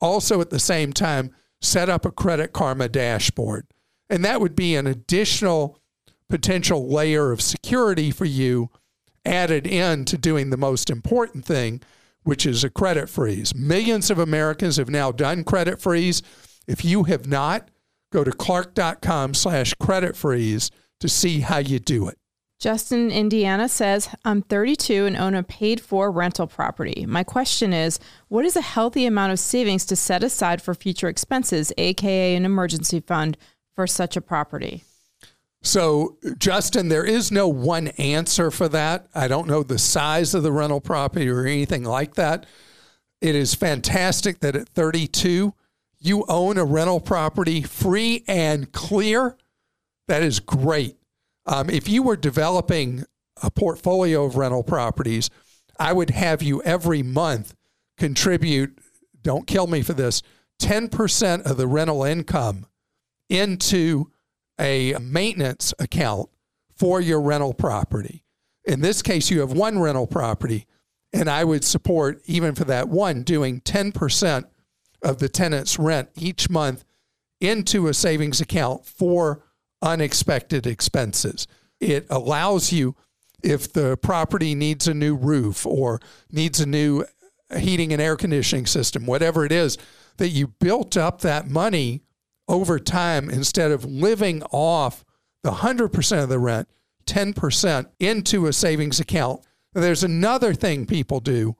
also 0.00 0.40
at 0.40 0.50
the 0.50 0.58
same 0.58 0.92
time, 0.92 1.30
set 1.60 1.88
up 1.88 2.06
a 2.06 2.10
Credit 2.10 2.52
Karma 2.52 2.88
dashboard. 2.88 3.66
And 4.08 4.24
that 4.24 4.40
would 4.40 4.56
be 4.56 4.76
an 4.76 4.86
additional 4.86 5.81
potential 6.32 6.88
layer 6.88 7.30
of 7.30 7.42
security 7.42 8.10
for 8.10 8.24
you 8.24 8.70
added 9.26 9.66
in 9.66 10.02
to 10.06 10.16
doing 10.16 10.48
the 10.48 10.56
most 10.56 10.88
important 10.88 11.44
thing, 11.44 11.78
which 12.22 12.46
is 12.46 12.64
a 12.64 12.70
credit 12.70 13.10
freeze. 13.10 13.54
Millions 13.54 14.10
of 14.10 14.18
Americans 14.18 14.78
have 14.78 14.88
now 14.88 15.12
done 15.12 15.44
credit 15.44 15.78
freeze. 15.78 16.22
If 16.66 16.86
you 16.86 17.02
have 17.02 17.26
not, 17.26 17.68
go 18.14 18.24
to 18.24 18.32
clark.com 18.32 19.34
slash 19.34 19.74
credit 19.74 20.16
freeze 20.16 20.70
to 21.00 21.08
see 21.08 21.40
how 21.40 21.58
you 21.58 21.78
do 21.78 22.08
it. 22.08 22.16
Justin, 22.58 23.10
in 23.10 23.18
Indiana 23.18 23.68
says, 23.68 24.08
I'm 24.24 24.40
32 24.40 25.04
and 25.04 25.18
own 25.18 25.34
a 25.34 25.42
paid 25.42 25.82
for 25.82 26.10
rental 26.10 26.46
property. 26.46 27.04
My 27.06 27.24
question 27.24 27.74
is, 27.74 27.98
what 28.28 28.46
is 28.46 28.56
a 28.56 28.62
healthy 28.62 29.04
amount 29.04 29.32
of 29.32 29.38
savings 29.38 29.84
to 29.84 29.96
set 29.96 30.24
aside 30.24 30.62
for 30.62 30.72
future 30.72 31.08
expenses, 31.08 31.74
aka 31.76 32.34
an 32.34 32.46
emergency 32.46 33.00
fund, 33.00 33.36
for 33.74 33.86
such 33.86 34.16
a 34.16 34.22
property? 34.22 34.84
So, 35.62 36.18
Justin, 36.38 36.88
there 36.88 37.04
is 37.04 37.30
no 37.30 37.46
one 37.46 37.88
answer 37.88 38.50
for 38.50 38.68
that. 38.68 39.06
I 39.14 39.28
don't 39.28 39.46
know 39.46 39.62
the 39.62 39.78
size 39.78 40.34
of 40.34 40.42
the 40.42 40.50
rental 40.50 40.80
property 40.80 41.28
or 41.28 41.46
anything 41.46 41.84
like 41.84 42.14
that. 42.14 42.46
It 43.20 43.36
is 43.36 43.54
fantastic 43.54 44.40
that 44.40 44.56
at 44.56 44.68
32, 44.68 45.54
you 46.00 46.24
own 46.28 46.58
a 46.58 46.64
rental 46.64 46.98
property 46.98 47.62
free 47.62 48.24
and 48.26 48.72
clear. 48.72 49.36
That 50.08 50.24
is 50.24 50.40
great. 50.40 50.96
Um, 51.46 51.70
if 51.70 51.88
you 51.88 52.02
were 52.02 52.16
developing 52.16 53.04
a 53.40 53.50
portfolio 53.50 54.24
of 54.24 54.36
rental 54.36 54.64
properties, 54.64 55.30
I 55.78 55.92
would 55.92 56.10
have 56.10 56.42
you 56.42 56.60
every 56.62 57.04
month 57.04 57.54
contribute, 57.96 58.78
don't 59.22 59.46
kill 59.46 59.68
me 59.68 59.82
for 59.82 59.92
this, 59.92 60.22
10% 60.60 61.42
of 61.42 61.56
the 61.56 61.68
rental 61.68 62.02
income 62.02 62.66
into 63.28 64.10
a 64.60 64.94
maintenance 65.00 65.74
account 65.78 66.28
for 66.76 67.00
your 67.00 67.20
rental 67.20 67.54
property. 67.54 68.24
In 68.64 68.80
this 68.80 69.02
case, 69.02 69.30
you 69.30 69.40
have 69.40 69.52
one 69.52 69.78
rental 69.78 70.06
property, 70.06 70.66
and 71.12 71.28
I 71.28 71.44
would 71.44 71.64
support, 71.64 72.22
even 72.26 72.54
for 72.54 72.64
that 72.64 72.88
one, 72.88 73.22
doing 73.22 73.60
10% 73.60 74.44
of 75.02 75.18
the 75.18 75.28
tenant's 75.28 75.78
rent 75.78 76.10
each 76.16 76.48
month 76.48 76.84
into 77.40 77.88
a 77.88 77.94
savings 77.94 78.40
account 78.40 78.86
for 78.86 79.44
unexpected 79.82 80.66
expenses. 80.66 81.46
It 81.80 82.06
allows 82.08 82.72
you, 82.72 82.94
if 83.42 83.72
the 83.72 83.96
property 83.96 84.54
needs 84.54 84.86
a 84.86 84.94
new 84.94 85.16
roof 85.16 85.66
or 85.66 86.00
needs 86.30 86.60
a 86.60 86.66
new 86.66 87.04
heating 87.58 87.92
and 87.92 88.00
air 88.00 88.16
conditioning 88.16 88.66
system, 88.66 89.06
whatever 89.06 89.44
it 89.44 89.50
is, 89.50 89.76
that 90.18 90.28
you 90.28 90.46
built 90.46 90.96
up 90.96 91.20
that 91.22 91.48
money 91.48 92.02
over 92.52 92.78
time 92.78 93.30
instead 93.30 93.72
of 93.72 93.84
living 93.84 94.42
off 94.52 95.04
the 95.42 95.50
100% 95.50 96.22
of 96.22 96.28
the 96.28 96.38
rent, 96.38 96.68
10% 97.06 97.86
into 97.98 98.46
a 98.46 98.52
savings 98.52 99.00
account. 99.00 99.44
There's 99.72 100.04
another 100.04 100.54
thing 100.54 100.86
people 100.86 101.18
do, 101.18 101.56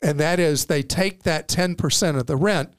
and 0.00 0.18
that 0.20 0.38
is 0.38 0.66
they 0.66 0.82
take 0.82 1.24
that 1.24 1.48
10% 1.48 2.18
of 2.18 2.26
the 2.26 2.36
rent 2.36 2.72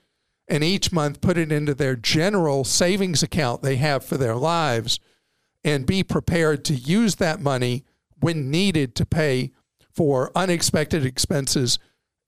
and 0.48 0.64
each 0.64 0.94
month 0.94 1.20
put 1.20 1.38
it 1.38 1.52
into 1.52 1.74
their 1.74 1.96
general 1.96 2.64
savings 2.64 3.22
account 3.22 3.62
they 3.62 3.76
have 3.76 4.04
for 4.04 4.18
their 4.18 4.36
lives 4.36 5.00
and 5.64 5.86
be 5.86 6.04
prepared 6.04 6.64
to 6.66 6.74
use 6.74 7.16
that 7.16 7.42
money 7.42 7.84
when 8.20 8.50
needed 8.50 8.96
to 8.96 9.06
pay 9.06 9.52
for 9.92 10.32
unexpected 10.36 11.06
expenses 11.06 11.80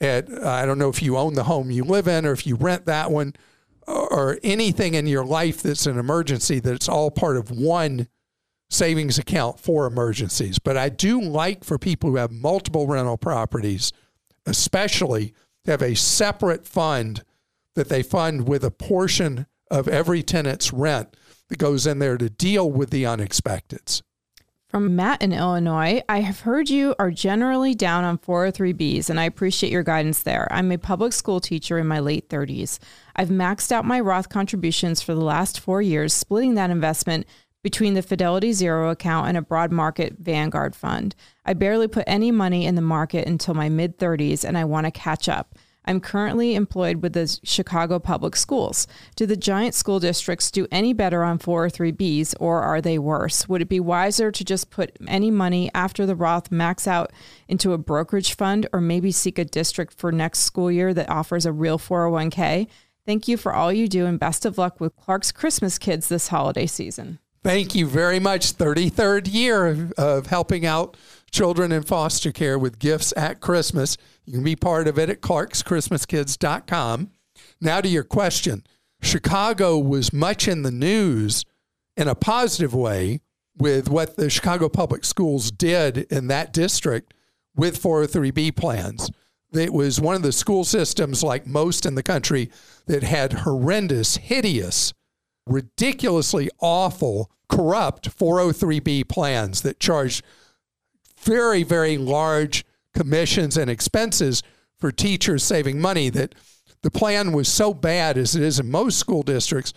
at 0.01 0.29
I 0.43 0.65
don't 0.65 0.79
know 0.79 0.89
if 0.89 1.01
you 1.01 1.17
own 1.17 1.35
the 1.35 1.45
home 1.45 1.71
you 1.71 1.83
live 1.83 2.07
in 2.07 2.25
or 2.25 2.31
if 2.31 2.45
you 2.45 2.55
rent 2.55 2.85
that 2.85 3.11
one 3.11 3.33
or 3.89 4.39
anything 4.43 4.93
in 4.93 5.07
your 5.07 5.25
life 5.25 5.61
that's 5.61 5.85
an 5.85 5.97
emergency 5.97 6.59
that 6.59 6.73
it's 6.73 6.89
all 6.89 7.11
part 7.11 7.37
of 7.37 7.51
one 7.51 8.07
savings 8.69 9.17
account 9.17 9.59
for 9.59 9.87
emergencies. 9.87 10.59
But 10.59 10.77
I 10.77 10.89
do 10.89 11.19
like 11.19 11.63
for 11.63 11.77
people 11.77 12.11
who 12.11 12.15
have 12.17 12.31
multiple 12.31 12.87
rental 12.87 13.17
properties, 13.17 13.91
especially 14.45 15.33
to 15.65 15.71
have 15.71 15.81
a 15.81 15.95
separate 15.95 16.67
fund 16.67 17.23
that 17.75 17.89
they 17.89 18.03
fund 18.03 18.47
with 18.47 18.63
a 18.63 18.71
portion 18.71 19.47
of 19.71 19.87
every 19.87 20.21
tenant's 20.21 20.71
rent 20.71 21.15
that 21.49 21.57
goes 21.57 21.87
in 21.87 21.99
there 21.99 22.17
to 22.17 22.29
deal 22.29 22.69
with 22.69 22.89
the 22.91 23.03
unexpecteds. 23.03 24.01
From 24.69 24.95
Matt 24.95 25.23
in 25.23 25.33
Illinois, 25.33 26.03
I 26.07 26.19
have 26.19 26.41
heard 26.41 26.69
you 26.69 26.93
are 26.99 27.09
generally 27.09 27.73
down 27.73 28.03
on 28.03 28.19
403Bs, 28.19 29.09
and 29.09 29.19
I 29.19 29.23
appreciate 29.23 29.71
your 29.71 29.81
guidance 29.81 30.21
there. 30.21 30.47
I'm 30.51 30.71
a 30.71 30.77
public 30.77 31.11
school 31.11 31.39
teacher 31.39 31.79
in 31.79 31.87
my 31.87 31.99
late 31.99 32.29
30s. 32.29 32.77
I've 33.19 33.27
maxed 33.27 33.73
out 33.73 33.83
my 33.83 33.99
Roth 33.99 34.29
contributions 34.29 35.01
for 35.01 35.13
the 35.13 35.19
last 35.19 35.59
four 35.59 35.81
years, 35.81 36.13
splitting 36.13 36.53
that 36.53 36.69
investment 36.69 37.27
between 37.61 37.93
the 37.93 38.01
Fidelity 38.01 38.53
Zero 38.53 38.91
account 38.91 39.27
and 39.27 39.35
a 39.35 39.41
broad 39.41 39.73
market 39.73 40.15
Vanguard 40.19 40.73
fund. 40.73 41.15
I 41.43 41.51
barely 41.51 41.89
put 41.89 42.05
any 42.07 42.31
money 42.31 42.65
in 42.65 42.75
the 42.75 42.81
market 42.81 43.27
until 43.27 43.55
my 43.55 43.67
mid 43.67 43.97
30s, 43.97 44.45
and 44.45 44.57
I 44.57 44.63
want 44.63 44.85
to 44.85 44.91
catch 44.91 45.27
up. 45.27 45.55
I'm 45.83 45.99
currently 45.99 46.55
employed 46.55 47.01
with 47.01 47.11
the 47.11 47.39
Chicago 47.43 47.99
Public 47.99 48.37
Schools. 48.37 48.87
Do 49.17 49.25
the 49.25 49.35
giant 49.35 49.75
school 49.75 49.99
districts 49.99 50.49
do 50.49 50.65
any 50.71 50.93
better 50.93 51.23
on 51.23 51.39
403Bs 51.39 52.35
or 52.39 52.61
are 52.61 52.79
they 52.79 52.99
worse? 52.99 53.49
Would 53.49 53.63
it 53.63 53.69
be 53.69 53.79
wiser 53.81 54.31
to 54.31 54.45
just 54.45 54.69
put 54.69 54.95
any 55.07 55.31
money 55.31 55.71
after 55.73 56.05
the 56.05 56.15
Roth 56.15 56.51
max 56.51 56.87
out 56.87 57.11
into 57.49 57.73
a 57.73 57.77
brokerage 57.77 58.35
fund 58.35 58.67
or 58.71 58.79
maybe 58.79 59.11
seek 59.11 59.39
a 59.39 59.45
district 59.45 59.93
for 59.97 60.11
next 60.11 60.39
school 60.39 60.71
year 60.71 60.93
that 60.93 61.09
offers 61.09 61.45
a 61.45 61.51
real 61.51 61.79
401k? 61.79 62.67
Thank 63.09 63.27
you 63.27 63.37
for 63.37 63.55
all 63.55 63.73
you 63.73 63.87
do 63.87 64.05
and 64.05 64.19
best 64.19 64.45
of 64.45 64.59
luck 64.59 64.79
with 64.79 64.95
Clark's 64.95 65.31
Christmas 65.31 65.79
Kids 65.79 66.09
this 66.09 66.27
holiday 66.27 66.67
season. 66.67 67.17
Thank 67.43 67.73
you 67.73 67.87
very 67.87 68.19
much. 68.19 68.53
33rd 68.53 69.33
year 69.33 69.89
of 69.97 70.27
helping 70.27 70.63
out 70.63 70.95
children 71.31 71.71
in 71.71 71.81
foster 71.81 72.31
care 72.31 72.59
with 72.59 72.77
gifts 72.77 73.11
at 73.17 73.39
Christmas. 73.39 73.97
You 74.25 74.33
can 74.33 74.43
be 74.43 74.55
part 74.55 74.87
of 74.87 74.99
it 74.99 75.09
at 75.09 75.21
clarkschristmaskids.com. 75.21 77.09
Now 77.59 77.81
to 77.81 77.87
your 77.87 78.03
question. 78.03 78.63
Chicago 79.01 79.79
was 79.79 80.13
much 80.13 80.47
in 80.47 80.61
the 80.61 80.69
news 80.69 81.45
in 81.97 82.07
a 82.07 82.13
positive 82.13 82.75
way 82.75 83.21
with 83.57 83.89
what 83.89 84.17
the 84.17 84.29
Chicago 84.29 84.69
Public 84.69 85.03
Schools 85.03 85.49
did 85.49 85.97
in 86.11 86.27
that 86.27 86.53
district 86.53 87.15
with 87.55 87.81
403B 87.81 88.55
plans. 88.55 89.09
It 89.51 89.73
was 89.73 89.99
one 89.99 90.15
of 90.15 90.21
the 90.21 90.31
school 90.31 90.63
systems, 90.63 91.23
like 91.23 91.47
most 91.47 91.85
in 91.85 91.95
the 91.95 92.03
country, 92.03 92.51
that 92.85 93.03
had 93.03 93.33
horrendous, 93.33 94.17
hideous, 94.17 94.93
ridiculously 95.47 96.49
awful, 96.59 97.31
corrupt 97.47 98.15
403B 98.15 99.07
plans 99.09 99.61
that 99.63 99.79
charged 99.79 100.23
very, 101.19 101.63
very 101.63 101.97
large 101.97 102.63
commissions 102.93 103.57
and 103.57 103.69
expenses 103.69 104.43
for 104.77 104.91
teachers 104.91 105.43
saving 105.43 105.81
money 105.81 106.09
that 106.09 106.35
the 106.81 106.91
plan 106.91 107.33
was 107.33 107.47
so 107.47 107.73
bad 107.73 108.17
as 108.17 108.35
it 108.35 108.43
is 108.43 108.59
in 108.59 108.69
most 108.69 108.97
school 108.97 109.23
districts 109.23 109.73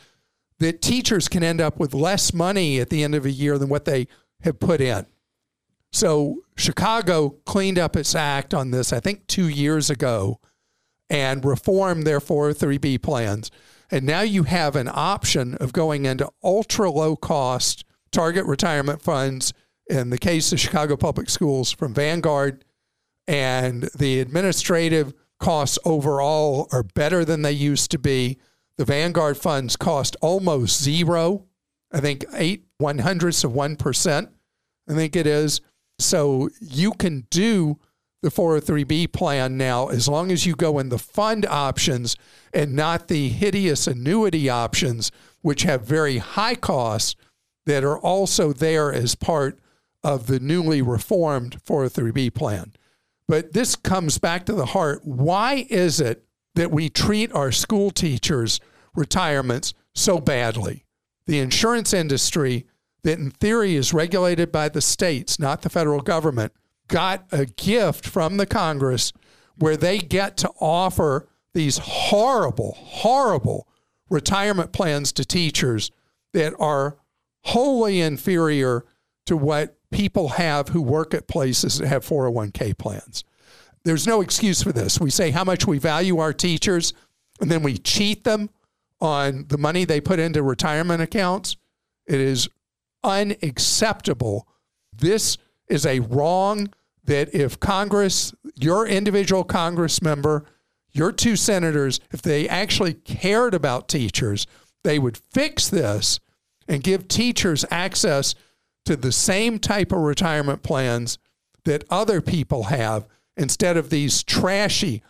that 0.59 0.81
teachers 0.81 1.29
can 1.29 1.43
end 1.43 1.61
up 1.61 1.81
with 1.81 1.95
less 1.95 2.33
money 2.33 2.79
at 2.79 2.91
the 2.91 3.03
end 3.03 3.15
of 3.15 3.27
a 3.27 3.31
year 3.31 3.59
than 3.59 3.69
what 3.69 3.85
they 3.85 4.07
have 4.43 4.61
put 4.61 4.81
in. 4.81 5.07
So 5.93 6.43
Chicago 6.57 7.31
cleaned 7.45 7.79
up 7.79 7.97
its 7.97 8.15
act 8.15 8.55
on 8.55 8.71
this, 8.71 8.93
I 8.93 9.01
think, 9.01 9.27
two 9.27 9.49
years 9.49 9.91
ago 9.91 10.41
and 11.11 11.45
reformed 11.45 12.07
their 12.07 12.21
403B 12.21 13.03
plans. 13.03 13.51
And 13.91 14.07
now 14.07 14.23
you 14.23 14.45
have 14.45 14.75
an 14.75 14.89
option 14.91 15.55
of 15.57 15.75
going 15.75 16.07
into 16.07 16.31
ultra 16.43 16.91
low 16.91 17.15
cost 17.15 17.85
target 18.11 18.47
retirement 18.47 19.03
funds 19.03 19.53
in 19.89 20.11
the 20.11 20.19
case 20.19 20.53
of 20.53 20.61
Chicago 20.61 20.97
Public 20.97 21.29
Schools 21.29 21.71
from 21.71 21.93
Vanguard. 21.93 22.65
And 23.29 23.85
the 23.97 24.21
administrative 24.21 25.13
costs 25.39 25.79
overall 25.85 26.69
are 26.73 26.83
better 26.83 27.25
than 27.25 27.43
they 27.43 27.53
used 27.53 27.91
to 27.91 27.99
be. 27.99 28.39
The 28.79 28.85
Vanguard 28.87 29.37
funds 29.37 29.77
cost 29.77 30.17
almost 30.23 30.83
zero. 30.83 31.45
I 31.93 32.01
think 32.01 32.25
eight 32.33 32.65
one 32.79 32.99
hundredths 32.99 33.45
of 33.45 33.53
one 33.53 33.77
percent. 33.77 34.31
I 34.89 34.95
think 34.95 35.15
it 35.15 35.27
is. 35.27 35.61
So 35.99 36.51
you 36.61 36.93
can 36.93 37.27
do 37.31 37.79
the 38.23 38.31
403b 38.31 39.13
plan 39.13 39.57
now 39.57 39.89
as 39.89 40.09
long 40.09 40.31
as 40.31 40.47
you 40.47 40.55
go 40.55 40.79
in 40.79 40.89
the 40.89 40.99
fund 40.99 41.45
options 41.47 42.17
and 42.53 42.75
not 42.75 43.09
the 43.09 43.29
hideous 43.29 43.87
annuity 43.87 44.49
options, 44.49 45.11
which 45.43 45.65
have 45.65 45.85
very 45.85 46.19
high 46.19 46.55
costs 46.55 47.17
that 47.67 47.85
are 47.85 47.99
also 47.99 48.53
there 48.53 48.93
as 48.93 49.15
part 49.15 49.59
of 50.05 50.27
the 50.27 50.41
newly 50.41 50.83
reformed 50.83 51.63
403b 51.65 52.35
plan. 52.35 52.73
But 53.29 53.53
this 53.53 53.77
comes 53.77 54.19
back 54.19 54.47
to 54.47 54.53
the 54.53 54.67
heart. 54.67 55.01
Why 55.05 55.67
is 55.71 56.01
it 56.01 56.25
that 56.55 56.71
we 56.71 56.89
treat 56.89 57.33
our 57.33 57.53
school 57.53 57.91
teachers' 57.91 58.61
retirements 58.95 59.75
so 59.95 60.19
badly? 60.19 60.85
The 61.27 61.39
insurance 61.39 61.93
industry, 61.93 62.67
that 63.05 63.19
in 63.19 63.31
theory 63.31 63.75
is 63.75 63.93
regulated 63.93 64.53
by 64.53 64.69
the 64.69 64.81
states, 64.81 65.39
not 65.39 65.63
the 65.63 65.71
federal 65.71 66.01
government, 66.01 66.53
got 66.89 67.27
a 67.33 67.47
gift 67.47 68.07
from 68.07 68.37
the 68.37 68.47
Congress 68.47 69.13
where 69.57 69.77
they 69.77 69.99
get 69.99 70.37
to 70.39 70.51
offer 70.61 71.29
these 71.55 71.79
horrible, 71.79 72.73
horrible 72.79 73.67
retirement 74.09 74.73
plans 74.73 75.13
to 75.13 75.25
teachers 75.25 75.91
that 76.33 76.55
are 76.59 76.97
wholly 77.45 78.01
inferior 78.01 78.85
to 79.27 79.37
what 79.37 79.77
people 79.91 80.31
have 80.31 80.69
who 80.69 80.81
work 80.81 81.15
at 81.15 81.29
places 81.29 81.79
that 81.79 81.89
have 81.89 82.05
401k 82.05 82.77
plans. 82.77 83.25
There's 83.85 84.07
no 84.07 84.21
excuse 84.21 84.63
for 84.63 84.73
this. 84.73 85.01
We 85.01 85.11
say 85.11 85.31
how 85.31 85.45
much 85.45 85.67
we 85.67 85.79
value 85.79 86.19
our 86.19 86.33
teachers, 86.33 86.93
and 87.41 87.51
then 87.51 87.63
we 87.63 87.79
cheat 87.79 88.25
them 88.25 88.51
on 89.01 89.47
the 89.49 89.59
money 89.59 89.85
they 89.85 90.01
put 90.01 90.19
into 90.19 90.43
retirement 90.43 91.03
accounts. 91.03 91.57
It 92.07 92.21
is 92.21 92.49
unacceptable. 93.05 94.47
This 94.93 95.39
is 95.69 95.87
a 95.87 96.01
wrong 96.01 96.73
that 97.05 97.35
if 97.35 97.59
Congress, 97.59 98.35
your 98.55 98.87
individual 98.87 99.45
Congress 99.45 100.03
member, 100.03 100.45
your 100.93 101.11
two 101.11 101.37
senators, 101.37 102.01
if 102.11 102.23
they 102.23 102.49
actually 102.49 102.95
cared 102.95 103.55
about 103.55 103.89
teachers, 103.89 104.47
they 104.85 104.99
would 104.99 105.17
fix 105.17 105.69
this 105.69 106.21
and 106.69 106.83
give 106.83 107.09
teachers 107.09 107.65
access 107.71 108.35
to 108.85 108.97
the 108.97 109.13
same 109.13 109.59
type 109.59 109.93
of 109.93 109.99
retirement 109.99 110.63
plans 110.63 111.19
that 111.65 111.85
other 111.91 112.21
people 112.21 112.65
have 112.65 113.07
instead 113.37 113.77
of 113.77 113.91
these 113.91 114.23
trashy, 114.23 115.03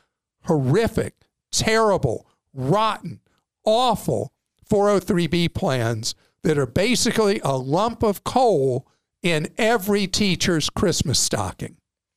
horrific, 0.44 1.14
terrible, 1.50 2.26
rotten, 2.54 3.20
awful 3.64 4.32
403b 4.70 5.52
plans 5.54 6.14
that 6.42 6.58
are 6.58 6.66
basically 6.66 7.40
a 7.44 7.56
lump 7.56 8.02
of 8.02 8.24
coal 8.24 8.88
in 9.22 9.48
every 9.56 10.06
teacher's 10.06 10.68
Christmas 10.68 11.18
stocking. 11.18 11.76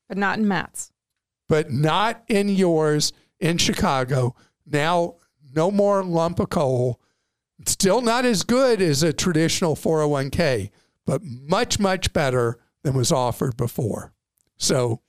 But 0.09 0.17
not 0.17 0.39
in 0.39 0.47
Matt's. 0.47 0.91
But 1.47 1.71
not 1.71 2.23
in 2.27 2.49
yours 2.49 3.13
in 3.39 3.57
Chicago. 3.57 4.35
Now, 4.65 5.15
no 5.55 5.69
more 5.71 6.03
lump 6.03 6.39
of 6.39 6.49
coal. 6.49 6.99
Still 7.65 8.01
not 8.01 8.25
as 8.25 8.43
good 8.43 8.81
as 8.81 9.03
a 9.03 9.13
traditional 9.13 9.75
401k, 9.75 10.71
but 11.05 11.21
much, 11.23 11.79
much 11.79 12.11
better 12.11 12.59
than 12.83 12.95
was 12.95 13.11
offered 13.11 13.55
before. 13.55 14.13
So, 14.57 15.01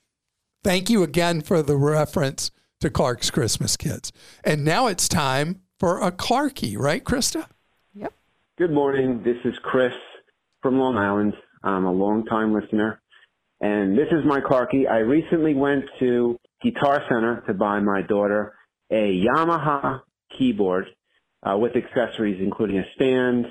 thank 0.63 0.91
you 0.91 1.03
again 1.03 1.41
for 1.41 1.63
the 1.63 1.77
reference 1.77 2.51
to 2.81 2.91
Clark's 2.91 3.31
Christmas 3.31 3.77
Kids. 3.77 4.13
And 4.45 4.65
now 4.65 4.87
it's 4.87 5.09
time 5.09 5.63
for 5.79 6.01
a 6.01 6.13
Clarkie, 6.13 6.79
right, 6.79 7.03
Krista? 7.03 7.47
Good 8.59 8.73
morning. 8.73 9.21
This 9.23 9.37
is 9.45 9.53
Chris 9.63 9.93
from 10.63 10.79
Long 10.79 10.97
Island. 10.97 11.35
I'm 11.63 11.85
a 11.85 11.93
long-time 11.93 12.55
listener. 12.55 13.03
And 13.61 13.99
this 13.99 14.07
is 14.11 14.25
my 14.25 14.41
Clarkie. 14.41 14.89
I 14.91 15.01
recently 15.01 15.53
went 15.53 15.85
to 15.99 16.39
Guitar 16.63 17.03
Center 17.07 17.45
to 17.49 17.53
buy 17.53 17.81
my 17.81 18.01
daughter 18.01 18.55
a 18.91 19.23
Yamaha 19.23 20.01
keyboard 20.39 20.87
uh, 21.43 21.59
with 21.59 21.73
accessories, 21.77 22.41
including 22.41 22.79
a 22.79 22.85
stand 22.95 23.45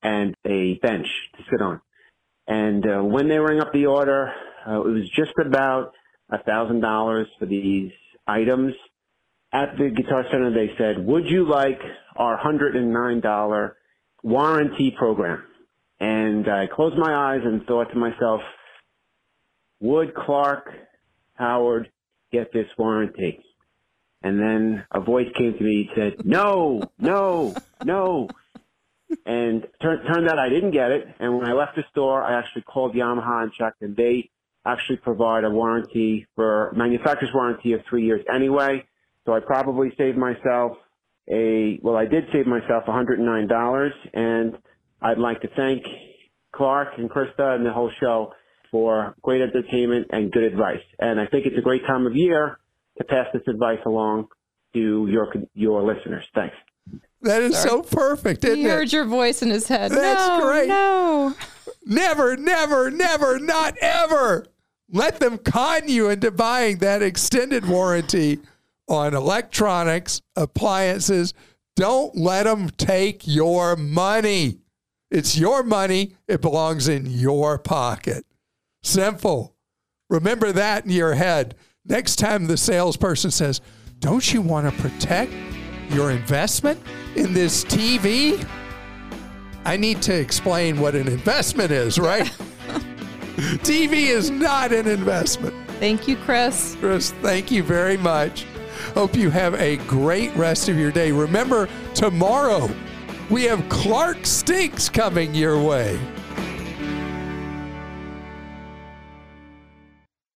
and 0.00 0.36
a 0.46 0.74
bench 0.74 1.08
to 1.38 1.42
sit 1.50 1.60
on. 1.60 1.80
And 2.46 2.86
uh, 2.86 3.02
when 3.02 3.26
they 3.26 3.40
rang 3.40 3.58
up 3.58 3.72
the 3.72 3.86
order, 3.86 4.32
uh, 4.64 4.80
it 4.80 4.86
was 4.92 5.10
just 5.10 5.32
about 5.44 5.92
a 6.30 6.40
thousand 6.40 6.82
dollars 6.82 7.26
for 7.40 7.46
these 7.46 7.90
items. 8.28 8.74
At 9.52 9.76
the 9.76 9.90
Guitar 9.90 10.24
Center, 10.30 10.54
they 10.54 10.72
said, 10.78 11.04
"Would 11.04 11.26
you 11.26 11.48
like 11.48 11.80
our 12.14 12.36
hundred 12.36 12.76
and 12.76 12.92
nine 12.92 13.18
dollar 13.20 13.76
warranty 14.22 14.94
program?" 14.96 15.44
And 16.00 16.48
I 16.48 16.66
closed 16.66 16.96
my 16.96 17.14
eyes 17.14 17.42
and 17.44 17.64
thought 17.66 17.90
to 17.90 17.96
myself, 17.96 18.42
"Would 19.80 20.14
Clark 20.14 20.72
Howard 21.34 21.90
get 22.30 22.52
this 22.52 22.68
warranty?" 22.76 23.44
And 24.22 24.38
then 24.38 24.84
a 24.90 25.00
voice 25.00 25.30
came 25.34 25.54
to 25.58 25.64
me 25.64 25.88
and 25.88 26.14
said, 26.14 26.26
"No, 26.26 26.82
no, 26.98 27.54
no." 27.84 28.28
and 29.26 29.66
tur- 29.80 30.02
turned 30.04 30.28
out 30.28 30.38
I 30.38 30.48
didn't 30.48 30.70
get 30.72 30.90
it. 30.90 31.08
And 31.18 31.36
when 31.36 31.46
I 31.46 31.52
left 31.52 31.76
the 31.76 31.84
store, 31.90 32.22
I 32.22 32.38
actually 32.38 32.62
called 32.62 32.94
Yamaha 32.94 33.44
and 33.44 33.52
checked, 33.52 33.82
and 33.82 33.96
they 33.96 34.30
actually 34.64 34.98
provide 34.98 35.44
a 35.44 35.50
warranty 35.50 36.26
for 36.34 36.72
manufacturer's 36.74 37.32
warranty 37.34 37.72
of 37.72 37.80
three 37.88 38.04
years 38.04 38.24
anyway. 38.32 38.84
So 39.26 39.34
I 39.34 39.40
probably 39.40 39.94
saved 39.96 40.18
myself 40.18 40.78
a 41.30 41.78
well, 41.82 41.96
I 41.96 42.06
did 42.06 42.24
save 42.32 42.46
myself 42.46 42.84
$109, 42.86 43.90
and 44.14 44.58
I'd 45.00 45.18
like 45.18 45.40
to 45.42 45.48
thank 45.56 45.84
Clark 46.54 46.88
and 46.98 47.10
Krista 47.10 47.54
and 47.54 47.64
the 47.64 47.72
whole 47.72 47.90
show 48.00 48.32
for 48.70 49.14
great 49.22 49.42
entertainment 49.42 50.08
and 50.10 50.32
good 50.32 50.44
advice. 50.44 50.82
And 50.98 51.20
I 51.20 51.26
think 51.26 51.46
it's 51.46 51.58
a 51.58 51.62
great 51.62 51.86
time 51.86 52.06
of 52.06 52.16
year 52.16 52.58
to 52.98 53.04
pass 53.04 53.26
this 53.32 53.42
advice 53.48 53.80
along 53.86 54.28
to 54.74 55.06
your 55.08 55.32
your 55.54 55.82
listeners. 55.82 56.24
Thanks. 56.34 56.56
That 57.22 57.42
is 57.42 57.56
so 57.56 57.82
perfect, 57.82 58.44
isn't 58.44 58.58
He 58.58 58.64
it? 58.64 58.70
heard 58.70 58.92
your 58.92 59.04
voice 59.04 59.42
in 59.42 59.50
his 59.50 59.68
head. 59.68 59.92
That's 59.92 60.28
no, 60.28 60.40
great. 60.42 60.68
No. 60.68 61.34
Never, 61.84 62.36
never, 62.36 62.90
never, 62.90 63.38
not 63.38 63.76
ever 63.80 64.46
let 64.92 65.18
them 65.20 65.38
con 65.38 65.88
you 65.88 66.10
into 66.10 66.30
buying 66.30 66.78
that 66.78 67.02
extended 67.02 67.66
warranty 67.66 68.38
on 68.88 69.14
electronics, 69.14 70.20
appliances. 70.36 71.34
Don't 71.76 72.16
let 72.16 72.44
them 72.44 72.70
take 72.70 73.26
your 73.26 73.76
money. 73.76 74.58
It's 75.10 75.36
your 75.36 75.62
money, 75.62 76.14
it 76.26 76.40
belongs 76.40 76.88
in 76.88 77.06
your 77.06 77.58
pocket. 77.58 78.24
Simple. 78.82 79.54
Remember 80.08 80.52
that 80.52 80.84
in 80.84 80.90
your 80.90 81.14
head. 81.14 81.54
Next 81.84 82.16
time 82.16 82.46
the 82.46 82.56
salesperson 82.56 83.30
says, 83.30 83.60
Don't 83.98 84.32
you 84.32 84.40
want 84.40 84.70
to 84.70 84.82
protect 84.82 85.32
your 85.90 86.10
investment 86.10 86.80
in 87.14 87.34
this 87.34 87.64
TV? 87.64 88.46
I 89.64 89.76
need 89.76 90.02
to 90.02 90.14
explain 90.14 90.80
what 90.80 90.94
an 90.94 91.08
investment 91.08 91.70
is, 91.70 91.98
right? 91.98 92.26
TV 93.36 94.08
is 94.08 94.30
not 94.30 94.72
an 94.72 94.86
investment. 94.86 95.54
Thank 95.78 96.06
you, 96.08 96.16
Chris. 96.16 96.76
Chris, 96.80 97.12
thank 97.22 97.50
you 97.50 97.62
very 97.62 97.96
much. 97.96 98.46
Hope 98.94 99.16
you 99.16 99.30
have 99.30 99.54
a 99.54 99.76
great 99.86 100.34
rest 100.36 100.68
of 100.68 100.78
your 100.78 100.92
day. 100.92 101.12
Remember, 101.12 101.68
tomorrow 101.94 102.70
we 103.30 103.44
have 103.44 103.66
Clark 103.68 104.26
Stinks 104.26 104.88
coming 104.88 105.34
your 105.34 105.62
way. 105.62 105.98